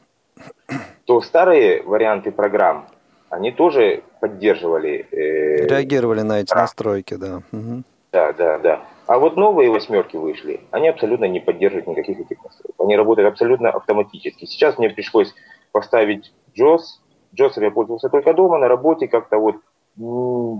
[1.04, 2.86] то старые варианты программ,
[3.30, 5.06] они тоже поддерживали...
[5.10, 7.42] Э, Реагировали на эти настройки, да.
[7.52, 7.82] Угу.
[8.12, 8.82] Да, да, да.
[9.06, 12.74] А вот новые восьмерки вышли, они абсолютно не поддерживают никаких этих настроек.
[12.78, 14.44] Они работают абсолютно автоматически.
[14.44, 15.34] Сейчас мне пришлось
[15.72, 16.80] поставить JOS.
[17.38, 19.56] JOS я пользовался только дома, на работе как-то вот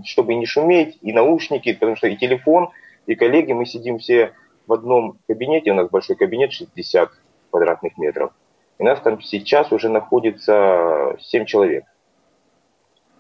[0.05, 2.71] чтобы не шуметь, и наушники, потому что и телефон,
[3.07, 4.33] и коллеги, мы сидим все
[4.67, 7.11] в одном кабинете, у нас большой кабинет, 60
[7.51, 8.33] квадратных метров.
[8.79, 11.85] И нас там сейчас уже находится 7 человек.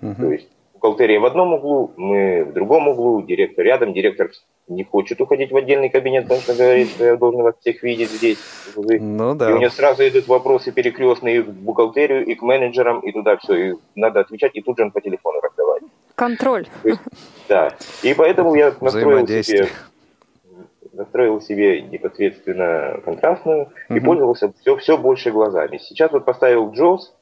[0.02, 0.14] Угу.
[0.14, 4.30] То есть бухгалтерия в одном углу, мы в другом углу, директор рядом, директор
[4.68, 8.10] не хочет уходить в отдельный кабинет, потому что говорит, что я должен вас всех видеть
[8.10, 8.38] здесь.
[8.76, 9.50] Ну, да.
[9.50, 13.38] И у него сразу идут вопросы перекрестные и к бухгалтерию, и к менеджерам, и туда
[13.38, 13.54] все.
[13.54, 15.40] И надо отвечать, и тут же он по телефону.
[16.18, 16.66] Контроль.
[17.48, 17.72] Да.
[18.02, 19.68] И поэтому я настроил себе,
[20.92, 23.96] настроил себе непосредственно контрастную угу.
[23.96, 25.78] и пользовался все, все больше глазами.
[25.78, 27.12] Сейчас вот поставил JOS,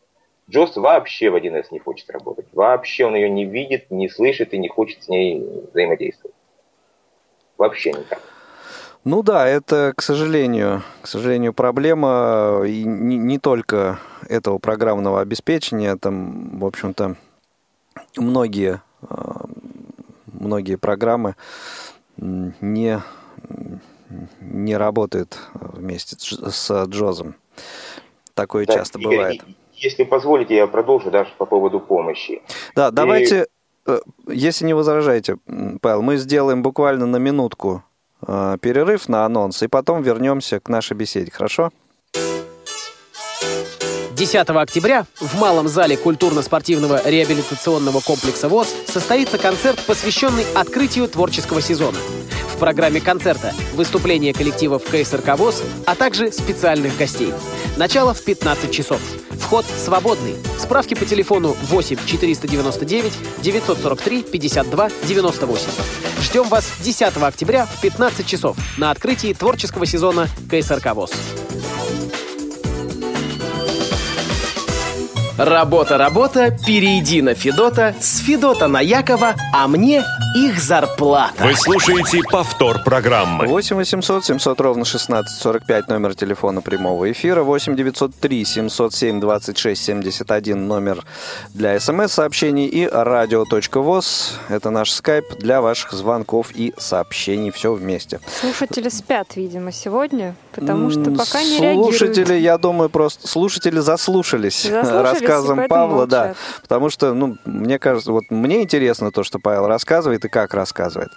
[0.51, 2.47] Джос вообще в 1С не хочет работать.
[2.53, 6.35] Вообще он ее не видит, не слышит и не хочет с ней взаимодействовать.
[7.59, 8.21] Вообще никак.
[9.05, 15.97] Ну да, это, к сожалению, к сожалению, проблема и не, не только этого программного обеспечения.
[15.97, 17.17] Там, в общем-то,
[18.17, 18.81] многие,
[20.27, 21.37] многие программы
[22.17, 23.01] не,
[24.41, 27.35] не работают вместе с Джозом.
[28.35, 29.45] Такое да, часто Игорь, бывает.
[29.75, 32.43] Если позволите, я продолжу даже по поводу помощи.
[32.75, 33.47] Да, давайте,
[33.87, 35.37] э, если не возражаете,
[35.81, 37.83] Павел, мы сделаем буквально на минутку
[38.27, 41.71] Э, перерыв на анонс, и потом вернемся к нашей беседе, хорошо?
[44.17, 51.99] 10 октября в Малом зале культурно-спортивного реабилитационного комплекса ВОЗ состоится концерт, посвященный открытию творческого сезона.
[52.51, 57.35] В программе концерта выступления коллективов КСРК ВОЗ, а также специальных гостей.
[57.77, 59.03] Начало в 15 часов.
[59.33, 60.35] Вход свободный.
[60.59, 65.69] Справки по телефону 8 499 943 52 98.
[66.23, 71.13] Ждем вас 10 октября в 15 часов на открытии творческого сезона КСРК ВОЗ.
[75.39, 80.03] Работа, работа, перейди на Федота, с Федота на Якова, а мне
[80.35, 81.45] их зарплата.
[81.45, 83.47] Вы слушаете повтор программы.
[83.47, 87.43] 8 800 700 ровно 16 45 номер телефона прямого эфира.
[87.43, 91.05] 8 903 707 26 71 номер
[91.53, 92.67] для смс-сообщений.
[92.67, 94.39] И радио.воз.
[94.49, 97.51] Это наш скайп для ваших звонков и сообщений.
[97.51, 98.21] Все вместе.
[98.41, 101.97] Слушатели спят, видимо, сегодня, потому что пока не реагируют.
[101.97, 106.09] Слушатели, я думаю, просто слушатели заслушались, заслушались рассказом Павла, молчат.
[106.09, 106.35] да.
[106.63, 111.11] Потому что, ну, мне кажется, вот мне интересно то, что Павел рассказывает и как рассказывает.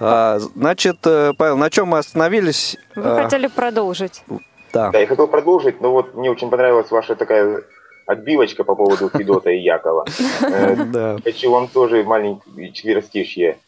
[0.00, 2.76] А, значит, э, Павел, на чем мы остановились?
[2.96, 4.24] Вы а, хотели продолжить.
[4.72, 4.90] Да.
[4.90, 7.62] да, я хотел продолжить, но вот мне очень понравилась ваша такая
[8.06, 10.04] отбивочка по поводу Федота и Якова.
[10.42, 13.58] Э, хочу вам тоже маленький четверостишье.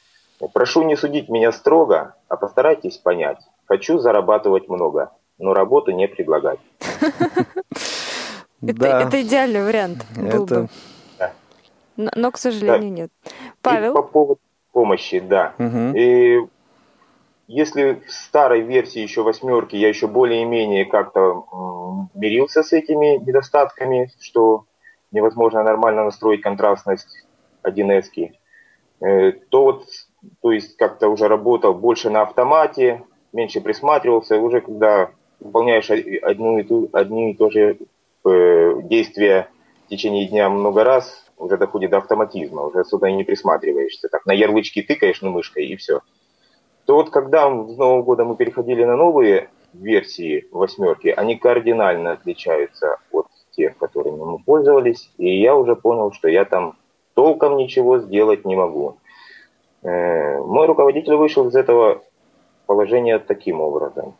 [0.53, 3.39] Прошу не судить меня строго, а постарайтесь понять.
[3.67, 6.59] Хочу зарабатывать много, но работу не предлагать.
[8.71, 9.03] Это, да.
[9.03, 10.61] это идеальный вариант был это...
[10.63, 10.69] бы.
[11.97, 13.03] Но, но, к сожалению, да.
[13.03, 13.11] нет.
[13.63, 13.93] Павел?
[13.93, 14.41] И по поводу
[14.73, 15.55] помощи, да.
[15.59, 15.97] Угу.
[15.97, 16.41] И
[17.47, 24.65] если в старой версии еще восьмерки я еще более-менее как-то мирился с этими недостатками, что
[25.13, 27.25] невозможно нормально настроить контрастность
[27.63, 28.33] 1С,
[29.01, 29.87] э, то вот,
[30.43, 35.91] то есть как-то уже работал больше на автомате, меньше присматривался, уже когда выполняешь
[36.23, 37.79] одну и ту, одни и то же
[38.25, 39.49] действия
[39.87, 44.09] в течение дня много раз, уже доходит до автоматизма, уже особо и не присматриваешься.
[44.09, 46.01] Так на ярлычки тыкаешь на мышкой и все.
[46.87, 52.99] То вот когда с Нового года мы переходили на новые версии восьмерки, они кардинально отличаются
[53.11, 56.77] от тех, которыми мы пользовались, и я уже понял, что я там
[57.15, 58.99] толком ничего сделать не могу.
[59.83, 62.03] Э, мой руководитель вышел из этого
[62.67, 64.17] положения таким образом.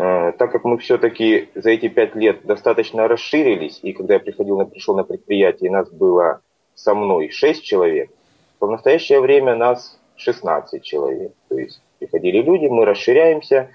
[0.00, 4.64] Э, так как мы все-таки за эти пять лет достаточно расширились, и когда я приходил
[4.64, 6.40] пришел на предприятие, нас было
[6.74, 8.10] со мной 6 человек,
[8.58, 11.32] то в настоящее время нас 16 человек.
[11.50, 13.72] То есть приходили люди, мы расширяемся.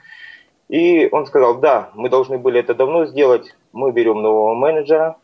[0.68, 5.18] И он сказал, да, мы должны были это давно сделать, мы берем нового менеджера,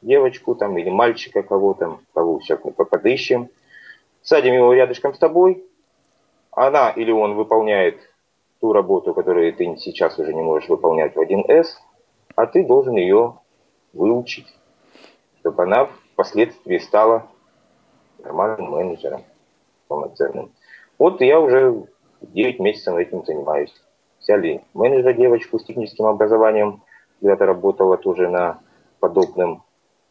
[0.00, 3.50] девочку там или мальчика кого-то, кого сейчас мы подыщем,
[4.22, 5.62] садим его рядышком с тобой,
[6.50, 8.09] она или он выполняет
[8.60, 11.66] ту работу, которую ты сейчас уже не можешь выполнять в 1С,
[12.36, 13.38] а ты должен ее
[13.92, 14.46] выучить,
[15.40, 17.26] чтобы она впоследствии стала
[18.18, 19.22] нормальным менеджером,
[19.88, 20.52] полноценным.
[20.98, 21.86] Вот я уже
[22.20, 23.74] 9 месяцев этим занимаюсь.
[24.20, 26.82] Взяли менеджера девочку с техническим образованием,
[27.20, 28.60] когда-то работала тоже на
[29.00, 29.62] подобном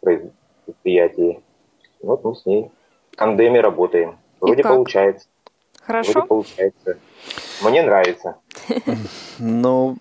[0.02, 1.44] предприятии.
[2.02, 2.72] Вот мы с ней
[3.12, 4.18] в тандеме работаем.
[4.42, 5.28] Вроде получается.
[5.82, 6.12] Хорошо.
[6.14, 6.98] Вроде получается.
[7.62, 8.38] Мне нравится.
[9.40, 9.98] Ну,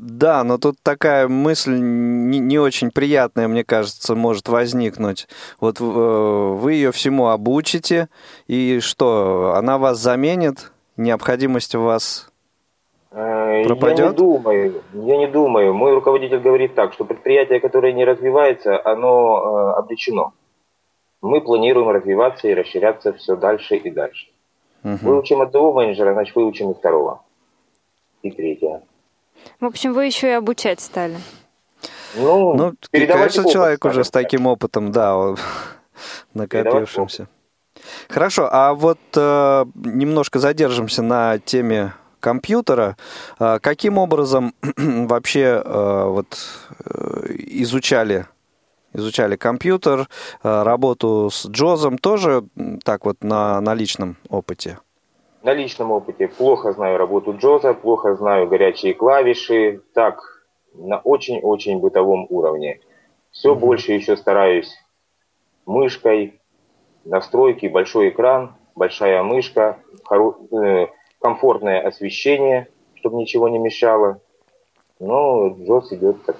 [0.00, 5.28] да, но тут такая мысль не, не очень приятная, мне кажется, может возникнуть.
[5.60, 8.08] Вот э, вы ее всему обучите,
[8.46, 10.72] и что, она вас заменит?
[10.96, 12.30] Необходимость у вас
[13.10, 13.98] пропадет?
[13.98, 15.74] Я не думаю, я не думаю.
[15.74, 20.32] Мой руководитель говорит так, что предприятие, которое не развивается, оно э, обречено.
[21.20, 24.28] Мы планируем развиваться и расширяться все дальше и дальше.
[24.84, 24.98] Угу.
[25.02, 27.22] Выучим одного менеджера, значит выучим и второго.
[28.22, 28.82] И третьего.
[29.60, 31.16] В общем, вы еще и обучать стали.
[32.16, 35.34] Ну, ну конечно, опыт, человек уже с таким опытом, да,
[36.34, 37.28] накопившимся.
[38.08, 42.96] Хорошо, а вот э, немножко задержимся на теме компьютера.
[43.38, 46.38] Э, каким образом вообще э, вот,
[46.84, 48.26] э, изучали
[48.92, 52.44] изучали компьютер, э, работу с Джозом тоже
[52.84, 54.78] так вот на, на личном опыте?
[55.42, 60.20] На личном опыте плохо знаю работу Джоза, плохо знаю горячие клавиши, так,
[60.74, 62.80] на очень-очень бытовом уровне.
[63.30, 63.58] Все mm-hmm.
[63.58, 64.70] больше еще стараюсь
[65.66, 66.40] мышкой,
[67.04, 70.36] настройки, большой экран, большая мышка, хоро...
[70.52, 70.88] э,
[71.20, 74.20] комфортное освещение, чтобы ничего не мешало.
[74.98, 76.36] Но Джоз идет как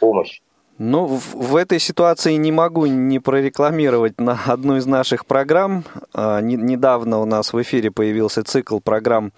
[0.00, 0.40] помощь.
[0.78, 5.84] Ну, в, в этой ситуации не могу не прорекламировать на одну из наших программ.
[6.12, 9.32] А, не, недавно у нас в эфире появился цикл программ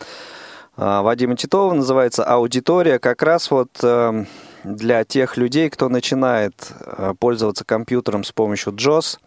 [0.77, 2.99] а, Вадима Титова, называется «Аудитория».
[2.99, 4.25] Как раз вот а,
[4.65, 9.19] для тех людей, кто начинает а, пользоваться компьютером с помощью JOS.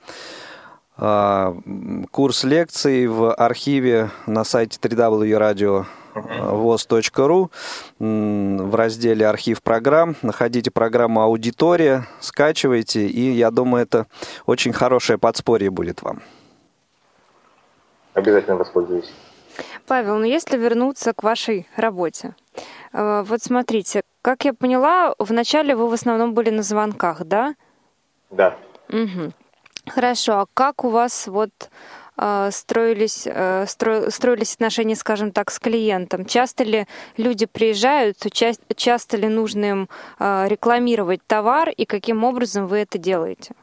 [0.98, 1.56] А,
[2.12, 5.86] курс лекций в архиве на сайте www.radio
[6.16, 7.50] voz.ru
[8.00, 10.16] в разделе «Архив программ».
[10.22, 14.08] Находите программу «Аудитория», скачивайте, и я думаю, это
[14.46, 16.22] очень хорошее подспорье будет вам.
[18.14, 19.12] Обязательно воспользуюсь.
[19.88, 22.36] Павел, ну если вернуться к вашей работе,
[22.94, 27.56] э, вот смотрите, как я поняла, вначале вы в основном были на звонках, да?
[28.30, 28.58] Да.
[28.90, 29.34] Угу.
[29.90, 32.01] Хорошо, а как у вас вот Э,
[32.52, 36.26] строились, э, строились отношения, скажем так, с клиентом?
[36.26, 36.86] Часто ли
[37.18, 38.18] люди приезжают,
[38.76, 43.56] часто ли нужно им э, рекламировать товар и каким образом вы это делаете?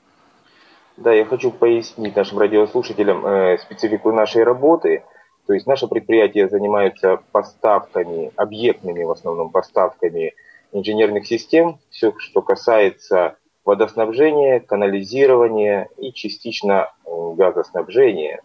[0.97, 5.05] Да, я хочу пояснить нашим радиослушателям э, специфику нашей работы.
[5.47, 10.35] То есть наше предприятие занимается поставками, объектными в основном поставками
[10.73, 18.41] инженерных систем, все, что касается водоснабжения, канализирования и частично газоснабжения.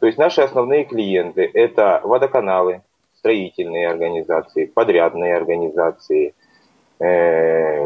[0.00, 2.82] То есть наши основные клиенты– это водоканалы,
[3.16, 6.34] строительные организации, подрядные организации,
[7.00, 7.84] э,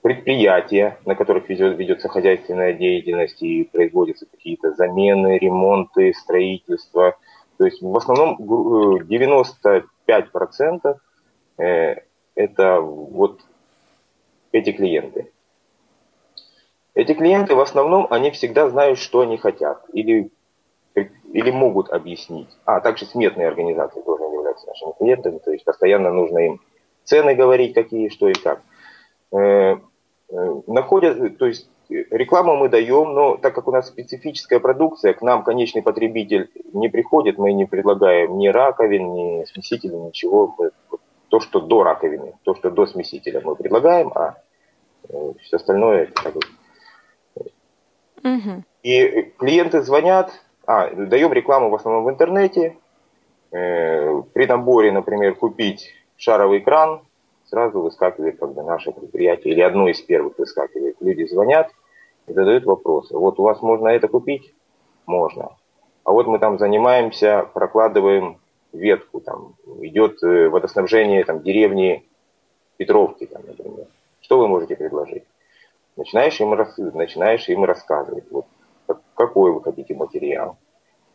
[0.00, 7.18] предприятия, на которых ведется хозяйственная деятельность и производятся какие-то замены, ремонты, строительство.
[7.58, 10.96] То есть в основном 95%
[11.58, 11.96] э,
[12.34, 13.42] это вот
[14.52, 15.30] эти клиенты.
[16.94, 19.84] Эти клиенты в основном, они всегда знают, что они хотят.
[19.92, 20.30] Или
[21.32, 22.48] или могут объяснить.
[22.64, 26.60] А также сметные организации тоже являются нашими клиентами, то есть постоянно нужно им
[27.04, 28.62] цены говорить, какие, что и как.
[29.32, 29.76] Э,
[30.30, 35.22] э, находят, то есть рекламу мы даем, но так как у нас специфическая продукция, к
[35.22, 40.54] нам конечный потребитель не приходит, мы не предлагаем ни раковин, ни смесителей, ничего.
[41.28, 44.36] То, что до раковины, то, что до смесителя мы предлагаем, а
[45.08, 46.10] э, все остальное...
[48.24, 48.64] Угу.
[48.82, 50.32] И клиенты звонят,
[50.68, 52.76] а, даем рекламу в основном в интернете.
[53.50, 57.00] Э, при наборе, например, купить шаровый кран,
[57.46, 60.96] сразу выскакивает как бы наше предприятие, или одно из первых выскакивает.
[61.00, 61.70] Люди звонят
[62.26, 63.16] и задают вопросы.
[63.16, 64.52] Вот у вас можно это купить?
[65.06, 65.56] Можно.
[66.04, 68.36] А вот мы там занимаемся, прокладываем
[68.74, 72.04] ветку, там идет э, водоснабжение там, деревни
[72.76, 73.86] Петровки, там, например.
[74.20, 75.24] Что вы можете предложить?
[75.96, 76.50] Начинаешь им,
[76.94, 78.24] начинаешь им рассказывать.
[78.30, 78.44] Вот
[79.18, 80.56] какой вы хотите материал,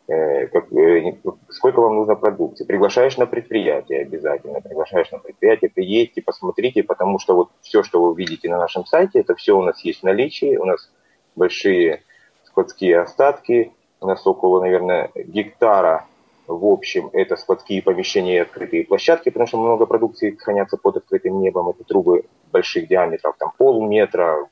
[0.08, 1.16] э, как, э,
[1.50, 2.66] сколько вам нужно продукции.
[2.66, 8.16] Приглашаешь на предприятие обязательно, приглашаешь на предприятие, приедьте, посмотрите, потому что вот все, что вы
[8.16, 10.92] видите на нашем сайте, это все у нас есть в наличии, у нас
[11.36, 12.04] большие
[12.44, 16.06] складские остатки, у нас около, наверное, гектара
[16.48, 21.40] в общем, это складские помещения и открытые площадки, потому что много продукции хранятся под открытым
[21.40, 21.70] небом.
[21.70, 24.46] Это трубы больших диаметров, там полметра,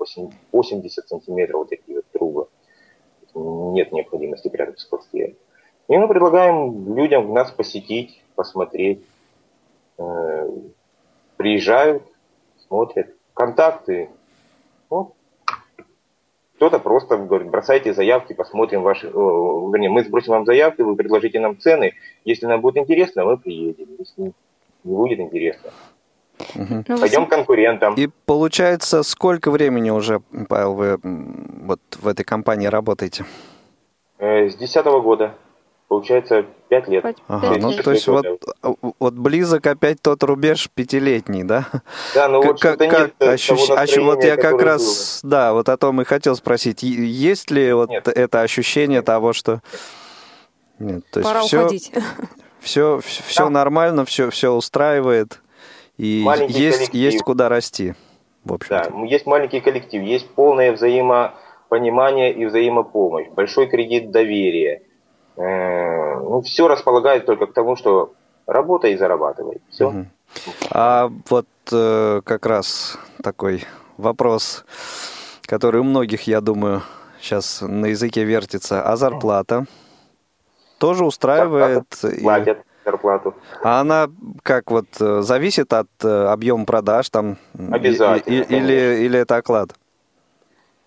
[0.51, 2.47] 80 сантиметров, вот такие вот трубы
[3.35, 5.35] нет необходимости прятать в складские.
[5.87, 9.03] И мы предлагаем людям нас посетить, посмотреть.
[9.97, 10.49] Э,
[11.37, 12.03] приезжают,
[12.67, 13.13] смотрят.
[13.33, 14.09] Контакты.
[14.89, 15.13] Вот.
[16.55, 19.07] Кто-то просто говорит, бросайте заявки, посмотрим ваши...
[19.07, 21.93] Вернее, мы сбросим вам заявки, вы предложите нам цены.
[22.23, 23.87] Если нам будет интересно, мы приедем.
[23.97, 24.33] Если не
[24.83, 25.71] будет интересно,
[26.55, 26.83] Угу.
[26.87, 27.95] Ну, Пойдем к конкурентам.
[27.95, 33.25] И получается, сколько времени уже, Павел, вы вот в этой компании работаете?
[34.17, 35.35] Э, с десятого года.
[35.91, 37.03] Получается, пять лет.
[37.27, 38.25] Ага, ну то есть вот,
[38.97, 41.67] вот близок опять тот рубеж пятилетний, да?
[42.15, 43.69] Да, но вот как, как ощущ...
[43.69, 43.97] ощущ...
[43.97, 45.31] Вот я как раз, было.
[45.31, 46.81] да, вот о том и хотел спросить.
[46.81, 48.07] Есть ли вот Нет.
[48.07, 49.05] это ощущение Нет.
[49.05, 49.59] того, что...
[50.79, 51.91] Нет, то есть Пора все, уходить.
[52.61, 53.49] Все, все, все да.
[53.49, 55.41] нормально, все, все устраивает.
[55.97, 57.93] И есть, есть куда расти,
[58.43, 64.81] в общем Да, есть маленький коллектив, есть полное взаимопонимание и взаимопомощь, большой кредит доверия.
[65.37, 68.13] Э, ну, все располагает только к тому, что
[68.47, 69.61] работай и зарабатывай.
[69.69, 69.89] Все.
[69.89, 70.05] Угу.
[70.71, 73.63] А вот э, как раз такой
[73.97, 74.65] вопрос
[75.51, 76.81] который у многих, я думаю,
[77.19, 79.65] сейчас на языке вертится, а зарплата
[80.77, 81.83] тоже устраивает.
[82.21, 83.33] Платят зарплату.
[83.63, 84.09] А она
[84.43, 87.37] как вот э, зависит от э, объема продаж там?
[87.53, 88.33] Обязательно.
[88.33, 89.75] И, или, или это оклад?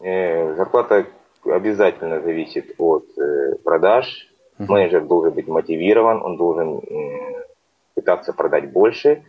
[0.01, 1.07] Э, зарплата
[1.45, 3.07] обязательно зависит от
[3.65, 4.29] продаж.
[4.59, 4.67] Uh-huh.
[4.69, 6.81] Менеджер должен быть мотивирован, он должен
[7.95, 9.25] пытаться продать больше.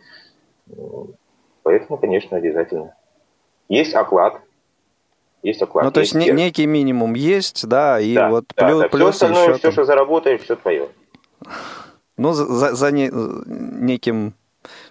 [1.62, 2.94] Поэтому, конечно, обязательно.
[3.68, 4.40] Есть оклад,
[5.42, 5.84] есть оклад.
[5.84, 8.88] Ну, то есть не, некий минимум есть, да, и да, вот да, плюс, да.
[8.88, 10.88] плюс все остальное, еще все, что заработаешь, все твое.
[12.16, 14.34] Ну, за, за не, неким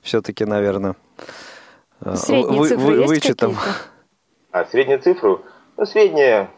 [0.01, 0.95] все-таки, наверное,
[2.01, 3.55] э, Средние вы, цифры вы, есть вычетом.
[4.51, 5.41] А среднюю цифру?
[5.78, 6.49] Ну, средняя,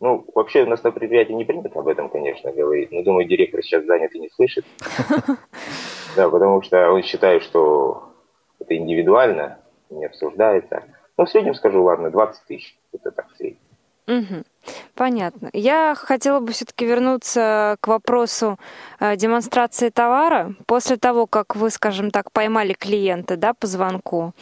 [0.00, 2.92] ну, вообще у нас на предприятии не принято об этом, конечно, говорить.
[2.92, 4.64] Но, думаю, директор сейчас занят и не слышит.
[6.16, 8.12] Да, потому что он считает, что
[8.58, 9.58] это индивидуально,
[9.90, 10.82] не обсуждается.
[11.16, 12.76] Ну, в среднем скажу, ладно, 20 тысяч.
[12.92, 14.44] Это так в среднем.
[14.94, 15.50] Понятно.
[15.52, 18.58] Я хотела бы все-таки вернуться к вопросу
[19.00, 20.54] э, демонстрации товара.
[20.66, 24.34] После того, как вы, скажем так, поймали клиента да, по звонку,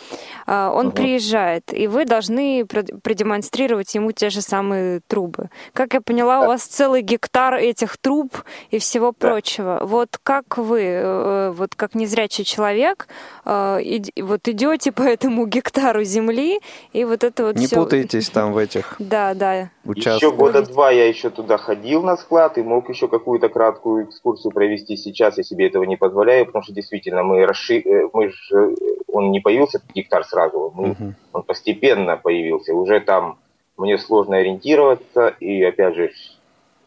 [0.47, 0.97] э, он угу.
[0.97, 5.51] приезжает, и вы должны продемонстрировать ему те же самые трубы.
[5.72, 6.45] Как я поняла, да.
[6.45, 9.29] у вас целый гектар этих труб и всего да.
[9.29, 9.81] прочего.
[9.83, 13.09] Вот как вы, э, вот как незрячий человек,
[13.45, 16.61] э, вот идете по этому гектару земли,
[16.93, 17.77] и вот это вот Не все...
[17.77, 18.97] путаетесь там в этих...
[18.99, 19.70] Да, да.
[20.17, 24.53] Еще года два я еще туда ходил на склад и мог еще какую-то краткую экскурсию
[24.53, 24.97] провести.
[24.97, 27.81] Сейчас я себе этого не позволяю, потому что действительно мы расши...
[27.81, 28.75] Э, мы же...
[29.12, 30.91] он не появился гектар сразу, мы...
[30.91, 31.14] угу.
[31.33, 32.75] он постепенно появился.
[32.75, 33.39] Уже там
[33.77, 36.11] мне сложно ориентироваться, и опять же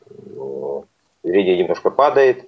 [0.09, 0.81] э,
[1.23, 2.47] зрение немножко падает.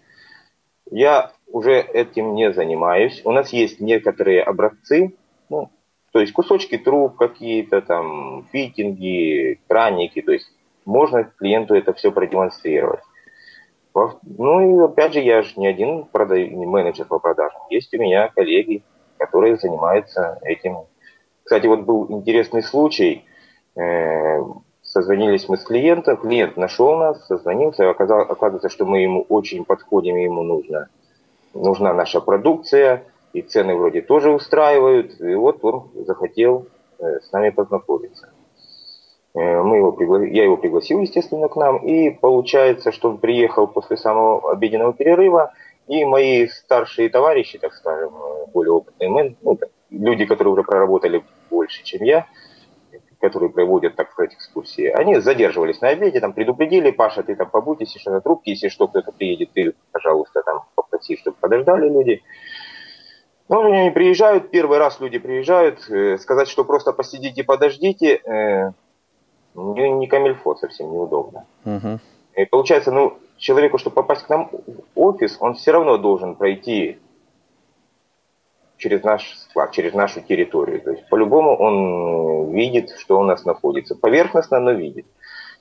[0.90, 3.22] Я уже этим не занимаюсь.
[3.24, 5.16] У нас есть некоторые образцы,
[5.50, 5.70] ну,
[6.12, 10.52] то есть кусочки труб какие-то, там, фитинги, краники, то есть
[10.86, 13.02] можно клиенту это все продемонстрировать.
[13.94, 17.62] Ну и опять же, я же не один продаю, не менеджер по продажам.
[17.70, 18.84] Есть у меня коллеги,
[19.18, 20.86] которые занимаются этим.
[21.44, 23.26] Кстати, вот был интересный случай.
[23.76, 24.40] Э,
[24.82, 30.44] созвонились мы с клиентом, клиент нашел нас, созвонился, оказывается, что мы ему очень подходим, ему
[30.44, 30.90] нужно,
[31.54, 33.04] нужна наша продукция,
[33.34, 36.68] и цены вроде тоже устраивают, и вот он захотел
[37.00, 38.30] э, с нами познакомиться.
[39.34, 40.24] Э, мы его пригла...
[40.24, 45.54] Я его пригласил, естественно, к нам, и получается, что он приехал после самого обеденного перерыва,
[45.88, 48.14] и мои старшие товарищи, так скажем,
[48.54, 49.58] более опытные мен, ну,
[49.90, 52.28] люди, которые уже проработали больше, чем я,
[53.20, 57.82] которые проводят, так сказать, экскурсии, они задерживались на обеде, там предупредили, Паша, ты там побудь,
[57.82, 62.24] если что на трубке, если что, кто-то приедет, ты, пожалуйста, там попроси, чтобы подождали люди.
[63.48, 68.22] Ну, они приезжают, первый раз люди приезжают, э, сказать, что просто посидите, подождите,
[69.54, 71.46] не, не камильфо совсем неудобно.
[71.66, 72.00] Угу.
[72.38, 77.00] И получается, ну, человеку, чтобы попасть к нам в офис, он все равно должен пройти
[78.78, 80.82] через наш склад, через нашу территорию.
[80.82, 83.96] То есть по-любому он видит, что у нас находится.
[83.96, 85.06] Поверхностно, но видит.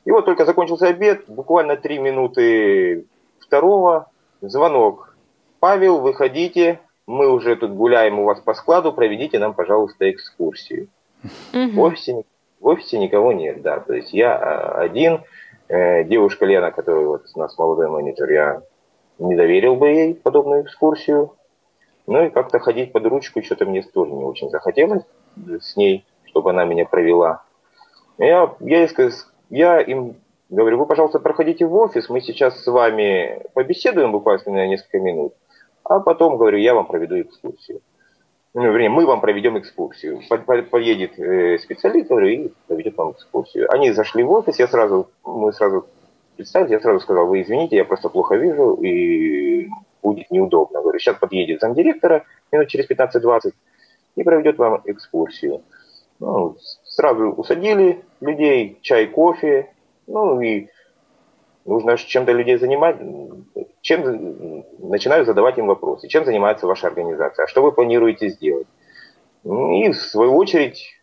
[0.04, 3.06] И вот только закончился обед, буквально три минуты
[3.38, 4.10] второго,
[4.40, 5.14] звонок.
[5.58, 10.88] Павел, выходите, мы уже тут гуляем у вас по складу, проведите нам, пожалуйста, экскурсию.
[11.52, 11.70] Угу.
[11.72, 12.24] В офисе
[12.60, 13.80] в офисе никого нет, да.
[13.80, 15.22] То есть я а, один,
[15.68, 18.62] э, девушка Лена, которая вот у нас молодой менеджер, я
[19.18, 21.34] не доверил бы ей подобную экскурсию.
[22.06, 25.04] Ну и как-то ходить под ручку что-то мне тоже не очень захотелось
[25.60, 27.44] с ней, чтобы она меня провела.
[28.18, 28.88] Я, я,
[29.48, 30.16] я им
[30.48, 35.34] говорю, вы, пожалуйста, проходите в офис, мы сейчас с вами побеседуем буквально на несколько минут,
[35.84, 37.80] а потом, говорю, я вам проведу экскурсию
[38.52, 40.20] ну, вернее, мы вам проведем экскурсию.
[40.70, 43.72] Поедет э, специалист и проведет вам экскурсию.
[43.72, 45.86] Они зашли в офис, я сразу, мы сразу
[46.36, 49.68] представили, я сразу сказал, вы извините, я просто плохо вижу, и
[50.02, 50.80] будет неудобно.
[50.80, 53.52] Говорю, сейчас подъедет замдиректора минут через 15-20
[54.16, 55.62] и проведет вам экскурсию.
[56.18, 59.70] Ну, сразу усадили людей, чай, кофе,
[60.08, 60.68] ну и
[61.64, 62.96] нужно чем-то людей занимать,
[63.80, 66.08] чем начинаю задавать им вопросы.
[66.08, 67.44] Чем занимается ваша организация?
[67.44, 68.66] А что вы планируете сделать?
[69.44, 71.00] И в свою очередь,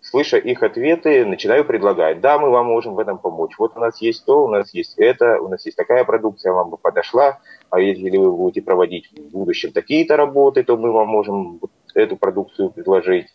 [0.00, 2.20] слыша их ответы, начинаю предлагать.
[2.20, 3.52] Да, мы вам можем в этом помочь.
[3.58, 6.70] Вот у нас есть то, у нас есть это, у нас есть такая продукция, вам
[6.70, 7.38] бы подошла.
[7.70, 12.16] А если вы будете проводить в будущем такие-то работы, то мы вам можем вот эту
[12.16, 13.28] продукцию предложить.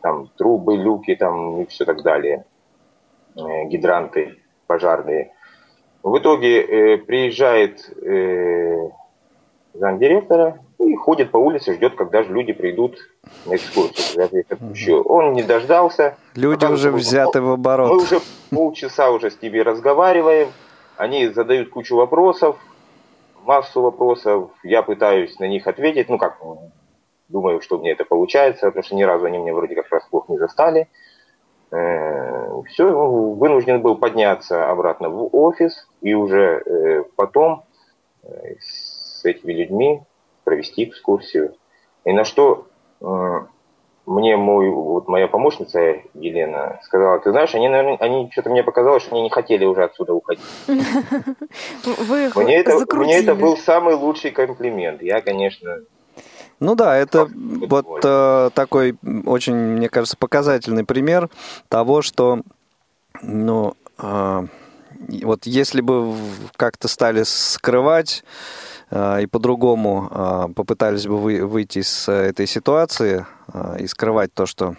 [0.00, 2.44] Там трубы, люки там, и все так далее.
[3.36, 5.32] Э, гидранты пожарные.
[6.02, 8.88] В итоге э, приезжает э,
[9.74, 12.98] замдиректора и ходит по улице, ждет, когда же люди придут
[13.46, 15.00] на экскурсию.
[15.00, 15.12] Угу.
[15.12, 16.16] Он не дождался.
[16.34, 17.90] Люди уже взяты в оборот.
[17.90, 18.20] Мы уже
[18.50, 20.48] полчаса уже с тебе разговариваем,
[20.96, 22.56] они задают кучу вопросов,
[23.44, 26.38] массу вопросов, я пытаюсь на них ответить, ну как,
[27.28, 30.38] думаю, что мне это получается, потому что ни разу они меня вроде как врасплох не
[30.38, 30.88] застали.
[31.70, 37.64] Все, ну, вынужден был подняться обратно в офис и уже э, потом
[38.22, 40.02] э, с этими людьми
[40.44, 41.54] провести экскурсию.
[42.04, 42.66] И на что
[44.08, 49.02] мне мой, вот моя помощница Елена сказала, ты знаешь, они, наверное, они что-то мне показалось,
[49.02, 50.42] что они не хотели уже отсюда уходить.
[50.66, 55.02] Вы мне это, мне это был самый лучший комплимент.
[55.02, 55.80] Я, конечно,
[56.60, 58.96] ну да, это вот э, такой
[59.26, 61.30] очень, мне кажется, показательный пример
[61.68, 62.40] того, что,
[63.22, 64.46] ну, э,
[65.22, 66.14] вот если бы
[66.56, 68.24] как-то стали скрывать
[68.90, 74.76] и по-другому э, попытались бы вы, выйти из этой ситуации э, и скрывать то, что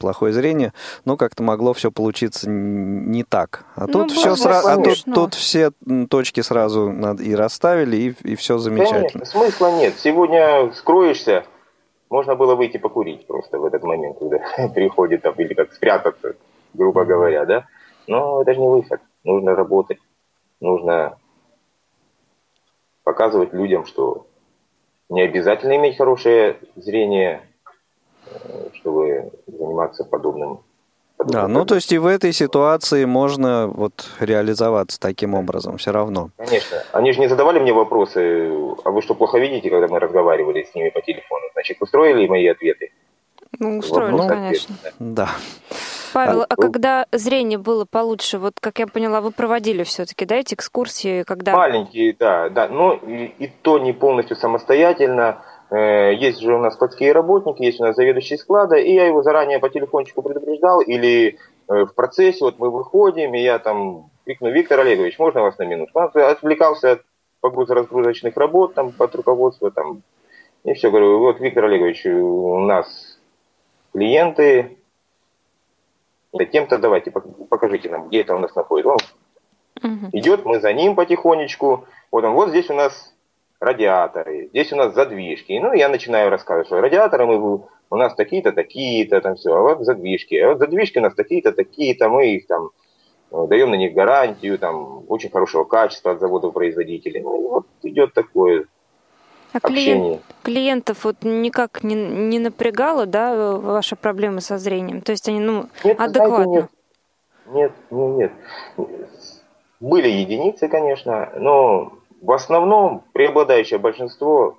[0.00, 0.72] плохое зрение,
[1.04, 3.64] ну, как-то могло все получиться не так.
[3.76, 5.70] А, ну, тут, все сразу, а тут, тут все
[6.10, 6.90] точки сразу
[7.20, 9.24] и расставили, и, и все замечательно.
[9.24, 9.94] Конечно, смысла нет.
[9.98, 11.44] Сегодня скроешься,
[12.10, 14.38] можно было выйти покурить просто в этот момент, когда
[14.74, 16.34] приходит, там, или как спрятаться,
[16.72, 17.66] грубо говоря, да.
[18.06, 19.00] Но это же не выход.
[19.22, 19.98] Нужно работать,
[20.60, 21.16] нужно
[23.04, 24.26] показывать людям, что
[25.08, 27.42] не обязательно иметь хорошее зрение,
[28.26, 30.60] Э, чтобы заниматься подобным.
[31.16, 35.92] подобным да, ну то есть и в этой ситуации можно вот реализоваться таким образом все
[35.92, 36.30] равно.
[36.36, 36.82] Конечно.
[36.92, 38.50] Они же не задавали мне вопросы,
[38.84, 41.44] а вы что, плохо видите, когда мы разговаривали с ними по телефону?
[41.52, 42.92] Значит, устроили мои ответы?
[43.58, 44.74] Ну, устроили, Вопрос конечно.
[44.82, 45.30] Ответ, да.
[46.14, 50.36] Павел, а, а когда зрение было получше, вот как я поняла, вы проводили все-таки, да,
[50.36, 51.52] эти экскурсии, когда...
[51.56, 55.42] Маленькие, да, да, но и, и то не полностью самостоятельно.
[55.70, 59.24] Э, есть же у нас складские работники, есть у нас заведующий склада, и я его
[59.24, 61.38] заранее по телефончику предупреждал, или
[61.68, 65.64] э, в процессе, вот мы выходим, и я там крикну, Виктор Олегович, можно вас на
[65.64, 65.98] минутку?
[65.98, 67.02] Он отвлекался от
[67.40, 70.02] погрузо-разгрузочных работ, там, под руководство, там,
[70.62, 73.18] и все, говорю, вот, Виктор Олегович, у нас
[73.92, 74.78] клиенты,
[76.34, 78.90] да тем-то давайте, покажите нам, где это у нас находится.
[78.90, 78.98] Он
[79.82, 80.08] угу.
[80.12, 83.14] идет, мы за ним потихонечку, вот он, вот здесь у нас
[83.60, 85.58] радиаторы, здесь у нас задвижки.
[85.58, 89.84] Ну, я начинаю рассказывать, что радиаторы мы, у нас такие-то, такие-то, там все, а вот
[89.84, 90.34] задвижки.
[90.36, 92.70] А вот задвижки у нас такие-то, такие-то, мы их там
[93.30, 97.20] э, даем на них гарантию, там, очень хорошего качества от заводов-производителей.
[97.20, 98.66] Ну, вот идет такое
[99.54, 105.00] а клиент, клиентов вот никак не, не напрягало, да, ваши проблемы со зрением?
[105.00, 106.44] То есть они, ну, нет, адекватно?
[106.44, 106.68] Знаете,
[107.46, 108.32] нет, нет,
[108.76, 109.08] нет.
[109.80, 114.56] Были единицы, конечно, но в основном преобладающее большинство,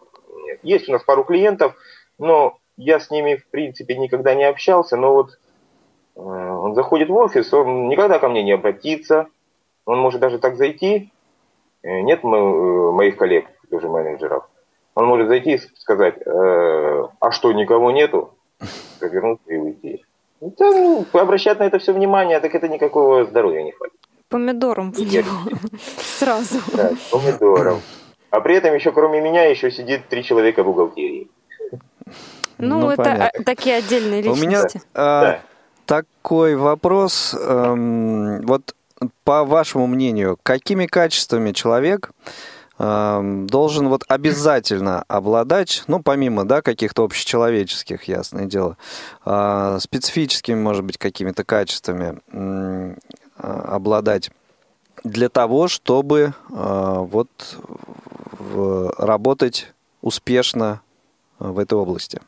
[0.62, 1.76] есть у нас пару клиентов,
[2.20, 5.32] но я с ними в принципе никогда не общался, но вот
[6.16, 9.28] э, он заходит в офис, он никогда ко мне не обратится,
[9.86, 11.12] он может даже так зайти,
[11.84, 14.48] э, нет мы, э, моих коллег, тоже менеджеров,
[14.96, 18.34] он может зайти и сказать, э, а что, никого нету,
[19.00, 20.06] повернуться и уйти.
[20.42, 25.00] Да, ну, обращать на это все внимание, так это никакого здоровья не хватит помидором в
[25.00, 25.58] него
[26.20, 26.60] сразу.
[26.74, 27.82] Да, помидором.
[28.30, 31.30] А при этом еще кроме меня еще сидит три человека в бухгалтерии.
[32.58, 33.44] Ну, ну это понятно.
[33.46, 34.46] такие отдельные личности.
[34.46, 35.40] У меня а, да.
[35.86, 37.34] такой вопрос.
[37.40, 38.76] Эм, вот
[39.24, 42.12] по вашему мнению, какими качествами человек
[42.78, 48.78] должен вот обязательно обладать, ну, помимо, да, каких-то общечеловеческих, ясное дело,
[49.26, 52.20] э, специфическими, может быть, какими-то качествами,
[53.38, 54.32] Э, обладать
[55.04, 57.30] для того, чтобы э, вот
[58.98, 60.82] работать успешно
[61.40, 62.22] в этой области?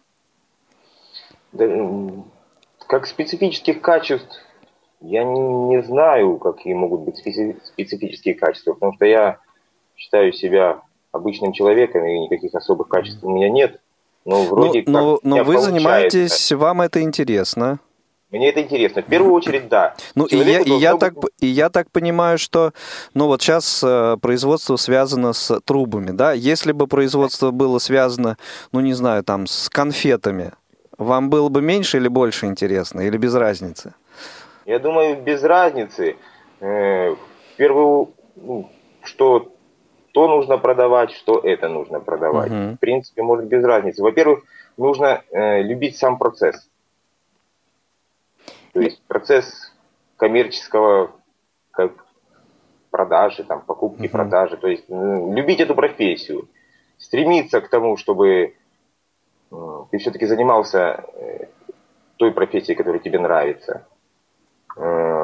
[2.88, 4.42] как специфических качеств
[5.00, 9.40] я не знаю, какие могут быть специфические качества, потому что я
[9.98, 10.82] считаю себя
[11.12, 13.82] обычным человеком, и никаких особых качеств у меня нет.
[14.26, 15.72] Но вроде но, как но, но вы получается.
[15.72, 17.80] занимаетесь, вам это интересно.
[18.30, 19.02] Мне это интересно.
[19.02, 19.96] В первую очередь, да.
[20.14, 22.74] Ну и я, и, я так, и я так понимаю, что
[23.14, 26.34] ну вот сейчас э, производство связано с трубами, да?
[26.34, 28.38] Если бы производство было связано,
[28.74, 30.52] ну не знаю, там с конфетами,
[30.98, 33.94] вам было бы меньше или больше интересно, или без разницы?
[34.66, 36.18] Я думаю, без разницы.
[36.60, 38.70] Э, в первую, ну,
[39.04, 39.54] что
[40.18, 42.50] то нужно продавать, что это нужно продавать.
[42.52, 42.76] Угу.
[42.78, 44.02] В принципе, может без разницы.
[44.02, 44.46] Во-первых,
[44.76, 46.68] нужно э, любить сам процесс.
[48.74, 49.72] То есть процесс
[50.16, 51.12] коммерческого
[51.70, 51.92] как
[52.90, 54.10] продажи, там, покупки, uh-huh.
[54.10, 56.48] продажи, то есть ну, любить эту профессию.
[56.98, 58.56] стремиться к тому, чтобы
[59.92, 61.46] ты все-таки занимался э,
[62.16, 63.86] той профессией, которая тебе нравится.
[64.76, 65.17] Э,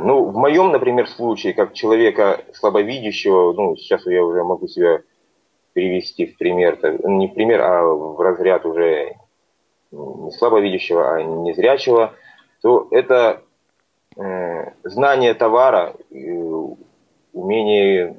[0.00, 5.02] ну, в моем, например, случае, как человека слабовидящего, ну, сейчас я уже могу себя
[5.72, 9.16] перевести в пример, не в пример, а в разряд уже
[9.92, 12.14] не слабовидящего, а незрячего,
[12.62, 13.42] то это
[14.16, 15.94] э, знание товара,
[17.32, 18.16] умение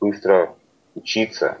[0.00, 0.54] быстро
[0.94, 1.58] учиться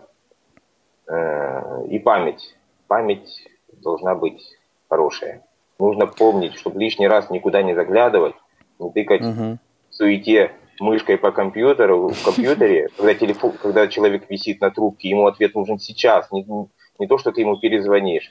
[1.06, 2.56] э, и память.
[2.86, 4.42] Память должна быть
[4.88, 5.44] хорошая.
[5.78, 8.34] Нужно помнить, чтобы лишний раз никуда не заглядывать,
[8.78, 9.58] не тыкать угу.
[9.90, 15.26] в суете мышкой по компьютеру, в компьютере, когда, телефон, когда человек висит на трубке, ему
[15.26, 16.46] ответ нужен сейчас, не,
[16.98, 18.30] не то, что ты ему перезвонишь.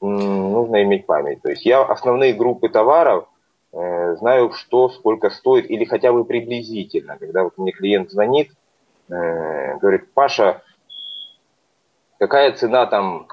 [0.00, 1.40] Нужно иметь память.
[1.42, 3.28] То есть я основные группы товаров
[3.72, 7.16] э, знаю, что сколько стоит, или хотя бы приблизительно.
[7.18, 8.50] Когда вот мне клиент звонит,
[9.08, 10.62] э, говорит, Паша,
[12.18, 13.26] какая цена там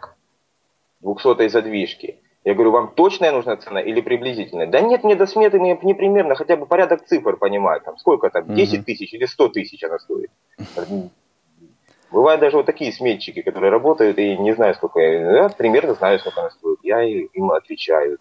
[1.01, 2.22] 200 задвижки?
[2.45, 4.67] Я говорю, вам точная нужна цена или приблизительная?
[4.67, 7.83] Да нет, мне до сметы не, не примерно, хотя бы порядок цифр понимать.
[7.83, 10.29] Там, сколько там, 10 тысяч или 100 тысяч она стоит.
[12.11, 16.41] Бывают даже вот такие сметчики, которые работают и не знаю, сколько я, примерно знаю, сколько
[16.41, 16.79] она стоит.
[16.83, 18.19] Я им отвечаю.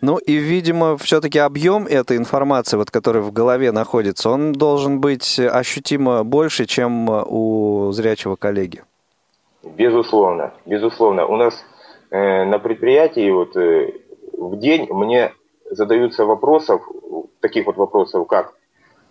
[0.00, 5.38] Ну и, видимо, все-таки объем этой информации, вот, которая в голове находится, он должен быть
[5.38, 8.82] ощутимо больше, чем у зрячего коллеги.
[9.62, 11.26] Безусловно, безусловно.
[11.26, 11.64] У нас
[12.16, 13.92] на предприятии вот э,
[14.38, 15.32] в день мне
[15.70, 16.82] задаются вопросов,
[17.40, 18.54] таких вот вопросов, как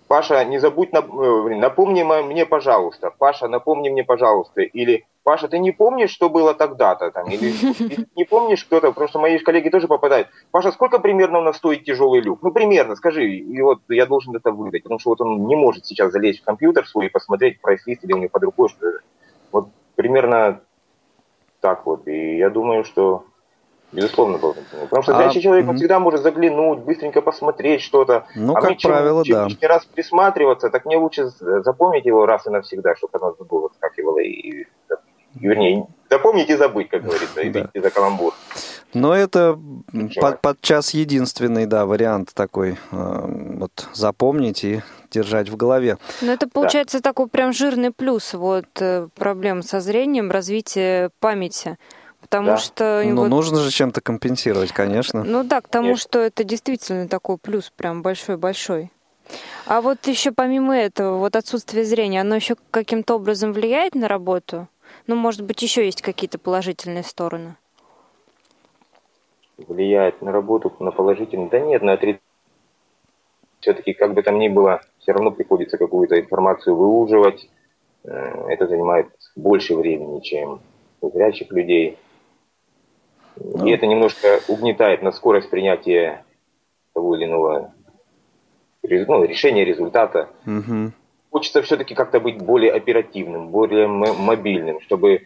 [0.07, 3.11] Паша, не забудь, э, напомни мне, пожалуйста.
[3.17, 4.61] Паша, напомни мне, пожалуйста.
[4.61, 7.11] Или Паша, ты не помнишь, что было тогда-то?
[7.11, 7.51] Там, или
[8.15, 10.27] не помнишь кто-то, потому что мои коллеги тоже попадают.
[10.51, 12.39] Паша, сколько примерно у нас стоит тяжелый люк?
[12.43, 13.25] Ну, примерно, скажи.
[13.25, 16.45] И вот я должен это выдать, потому что вот он не может сейчас залезть в
[16.45, 18.85] компьютер свой и посмотреть прайс-лист или у него под рукой, что
[19.51, 20.61] Вот примерно
[21.63, 22.07] так вот.
[22.09, 23.23] И я думаю, что
[23.93, 24.89] Безусловно, должен понимать.
[24.89, 28.25] Потому что зрячий а, человек он всегда может заглянуть, быстренько посмотреть что-то.
[28.35, 29.45] Ну, а как мне, правило, чем, да.
[29.45, 34.17] лишний раз присматриваться, так мне лучше запомнить его раз и навсегда, чтобы оно забыло, скакивало
[34.17, 34.65] и,
[35.35, 37.81] вернее, запомнить и забыть, как говорится, извините да.
[37.81, 38.33] за каламбур.
[38.93, 39.59] Но это
[40.21, 45.97] под, подчас единственный, да, вариант такой, э, вот запомнить и держать в голове.
[46.21, 47.09] Но это получается да.
[47.09, 51.77] такой прям жирный плюс, вот э, проблем со зрением, развитие памяти.
[52.21, 52.57] Потому да.
[52.57, 53.03] что...
[53.05, 53.29] Ну, вот...
[53.29, 55.23] нужно же чем-то компенсировать, конечно.
[55.23, 56.03] Ну да, к тому, конечно.
[56.03, 58.91] что это действительно такой плюс прям большой-большой.
[59.65, 64.67] А вот еще помимо этого, вот отсутствие зрения, оно еще каким-то образом влияет на работу?
[65.07, 67.55] Ну, может быть, еще есть какие-то положительные стороны?
[69.57, 71.49] Влияет на работу, на положительные?
[71.49, 72.21] Да нет, на отрицательные.
[73.59, 77.49] Все-таки, как бы там ни было, все равно приходится какую-то информацию выуживать.
[78.03, 80.59] Э, это занимает больше времени, чем
[80.99, 81.97] у зрячих людей.
[83.37, 86.25] И это немножко угнетает на скорость принятия
[86.93, 87.73] того или иного
[88.83, 90.29] ну, решения, результата.
[90.45, 90.91] Угу.
[91.33, 95.23] Хочется все-таки как-то быть более оперативным, более мобильным, чтобы...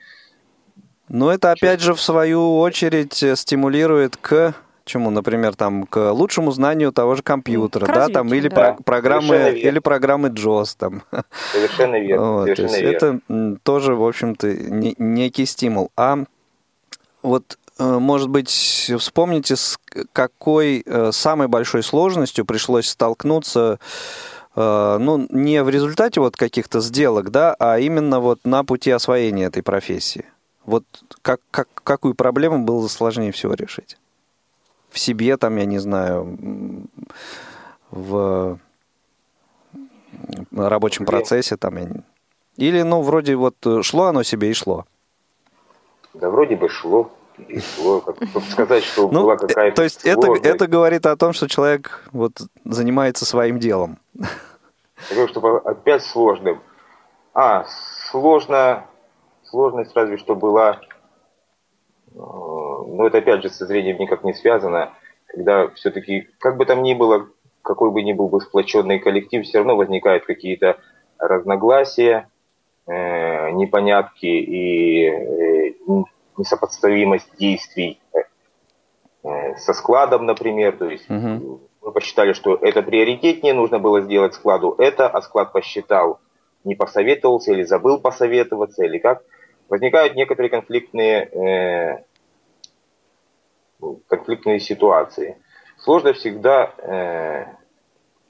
[1.09, 4.55] Но это опять же в свою очередь стимулирует к
[4.85, 8.55] чему, например, там к лучшему знанию того же компьютера, к да, там или да.
[8.55, 11.03] Про программы или программы JOS там.
[11.51, 12.31] Совершенно верно.
[12.31, 13.21] Вот, совершенно то есть верно.
[13.27, 15.91] это тоже, в общем-то, не, некий стимул.
[15.97, 16.19] А
[17.21, 18.49] вот Э, может быть,
[18.97, 19.77] вспомните, с
[20.13, 23.83] какой э, самой большой сложностью пришлось столкнуться, э,
[24.57, 29.61] ну, не в результате вот каких-то сделок, да, а именно вот на пути освоения этой
[29.61, 30.25] профессии.
[30.65, 30.83] Вот
[31.21, 33.97] как, как, какую проблему было сложнее всего решить?
[34.89, 36.39] В себе, там, я не знаю,
[37.91, 38.59] в
[40.51, 41.87] рабочем процессе, там, я...
[42.55, 44.85] или, ну, вроде вот шло оно себе и шло?
[46.15, 51.05] Да, вроде бы шло как сказать, что ну, была какая-то То есть это, это говорит
[51.05, 52.33] о том, что человек вот
[52.65, 53.99] занимается своим делом.
[55.09, 56.61] Говорю, что опять сложным.
[57.33, 57.65] А,
[58.09, 58.87] сложно,
[59.43, 60.79] сложность разве что была,
[62.07, 64.93] э, ну это опять же со зрением никак не связано,
[65.27, 67.27] когда все-таки, как бы там ни было,
[67.61, 70.77] какой бы ни был бы сплоченный коллектив, все равно возникают какие-то
[71.19, 72.27] разногласия,
[72.87, 75.73] э, непонятки и э,
[76.37, 77.99] несопоставимость действий
[79.23, 80.77] э, со складом, например.
[80.77, 81.61] То есть угу.
[81.81, 86.19] мы посчитали, что это приоритетнее, нужно было сделать складу это, а склад посчитал,
[86.63, 89.23] не посоветовался или забыл посоветоваться, или как.
[89.69, 92.03] Возникают некоторые конфликтные, э,
[94.07, 95.37] конфликтные ситуации.
[95.77, 97.45] Сложно всегда э,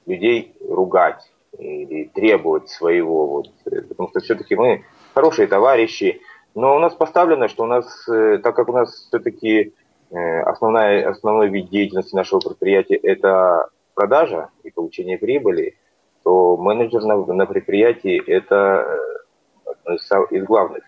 [0.06, 4.84] людей ругать или требовать своего, вот, потому что все-таки мы
[5.14, 6.20] хорошие товарищи,
[6.58, 9.74] Но у нас поставлено, что у нас, э, так как у нас все-таки
[10.10, 15.76] э, основная, основной вид деятельности нашего предприятия– это продажа и получение прибыли,
[16.24, 18.98] то менеджер на, на предприятии– это
[19.64, 20.82] одно из, главных.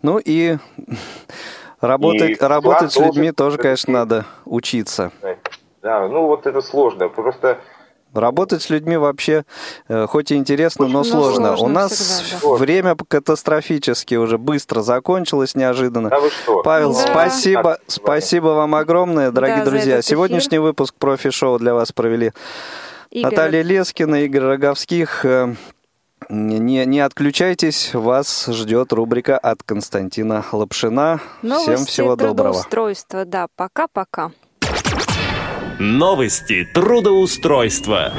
[0.00, 0.56] Ну и
[1.82, 5.12] работать, и работать с людьми тоже, конечно, надо учиться.
[5.82, 7.10] Да, ну вот это сложно.
[7.10, 7.58] Просто
[8.14, 9.44] Работать с людьми вообще,
[9.88, 11.56] э, хоть и интересно, но, но сложно.
[11.56, 11.66] сложно.
[11.66, 12.54] У нас всегда, да.
[12.54, 16.10] время катастрофически уже быстро закончилось неожиданно.
[16.10, 16.62] Да вы что?
[16.62, 17.00] Павел, да.
[17.00, 20.02] спасибо, спасибо вам огромное, дорогие да, друзья.
[20.02, 22.32] Сегодняшний выпуск профи-шоу для вас провели
[23.10, 23.30] Игорь.
[23.30, 25.24] Наталья Лескина, Игорь Роговских.
[25.24, 25.54] Э,
[26.28, 31.20] не, не отключайтесь, вас ждет рубрика от Константина Лапшина.
[31.42, 32.54] Новости Всем всего доброго.
[32.54, 34.32] Трудоустройства, да, пока-пока.
[35.80, 38.12] Новости трудоустройства.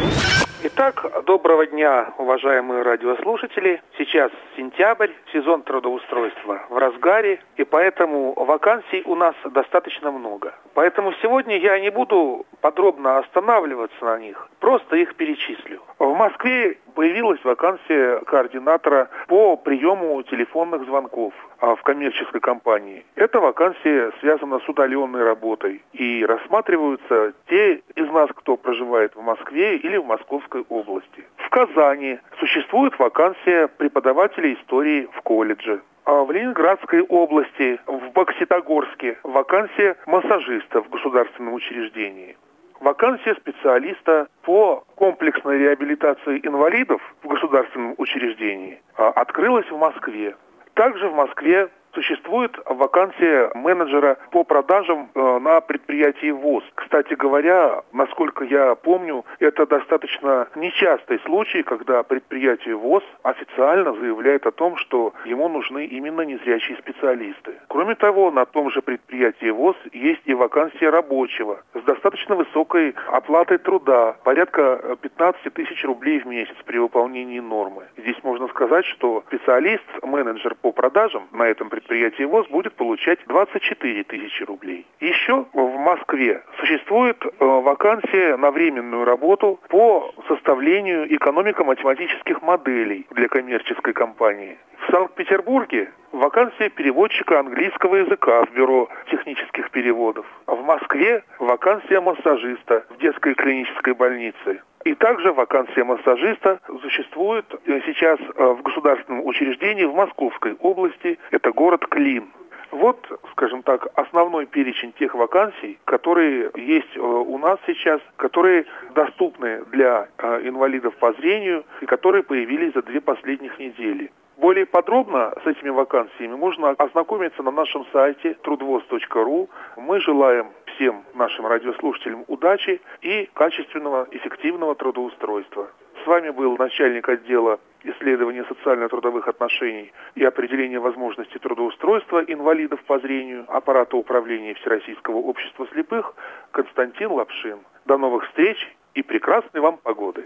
[0.64, 3.82] Итак, доброго дня, уважаемые радиослушатели.
[3.98, 10.54] Сейчас сентябрь, сезон трудоустройства в разгаре, и поэтому вакансий у нас достаточно много.
[10.74, 15.82] Поэтому сегодня я не буду подробно останавливаться на них, просто их перечислю.
[15.98, 23.06] В Москве появилась вакансия координатора по приему телефонных звонков в коммерческой компании.
[23.16, 29.78] Эта вакансия связана с удаленной работой и рассматриваются те из нас, кто проживает в Москве
[29.78, 31.26] или в Московской области.
[31.38, 35.82] В Казани существует вакансия преподавателя истории в колледже.
[36.06, 42.38] А в Ленинградской области, в Бокситогорске, вакансия массажиста в государственном учреждении.
[42.80, 50.36] Вакансия специалиста по комплексной реабилитации инвалидов в государственном учреждении а, открылась в Москве.
[50.76, 56.64] Также в Москве существует вакансия менеджера по продажам э, на предприятии ВОЗ.
[56.76, 64.52] Кстати говоря, насколько я помню, это достаточно нечастый случай, когда предприятие ВОЗ официально заявляет о
[64.52, 67.54] том, что ему нужны именно незрячие специалисты.
[67.70, 73.58] Кроме того, на том же предприятии ВОЗ есть и вакансия рабочего с достаточно высокой оплатой
[73.58, 77.86] труда, порядка 15 тысяч рублей в месяц при выполнении нормы.
[77.98, 83.20] Здесь можно сказать, что специалист, менеджер по продажам на этом предприятии предприятие ВОЗ будет получать
[83.28, 84.86] 24 тысячи рублей.
[85.00, 93.94] Еще в Москве существует э, вакансия на временную работу по составлению экономико-математических моделей для коммерческой
[93.94, 94.58] компании.
[94.88, 100.28] В Санкт-Петербурге вакансия переводчика английского языка в бюро технических переводов.
[100.46, 104.62] А в Москве вакансия массажиста в детской клинической больнице.
[104.84, 111.18] И также вакансия массажиста существует э, сейчас э, в государственном учреждении в Московской области.
[111.32, 112.28] Это город Клин.
[112.70, 113.00] Вот,
[113.32, 120.10] скажем так, основной перечень тех вакансий, которые есть э, у нас сейчас, которые доступны для
[120.44, 124.12] инвалидов по зрению и которые появились за две последних недели.
[124.38, 129.50] Более подробно с этими вакансиями можно ознакомиться на нашем сайте трудвоз.ру.
[129.78, 135.70] Мы желаем всем нашим радиослушателям удачи и качественного, эффективного трудоустройства.
[136.04, 143.46] С вами был начальник отдела исследования социально-трудовых отношений и определения возможностей трудоустройства инвалидов по зрению
[143.48, 146.14] аппарата управления Всероссийского общества слепых
[146.52, 147.60] Константин Лапшин.
[147.86, 148.58] До новых встреч
[148.96, 150.26] и прекрасной вам погоды.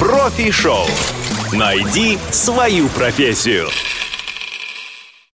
[0.00, 0.86] Профи-шоу.
[1.52, 3.68] Найди свою профессию.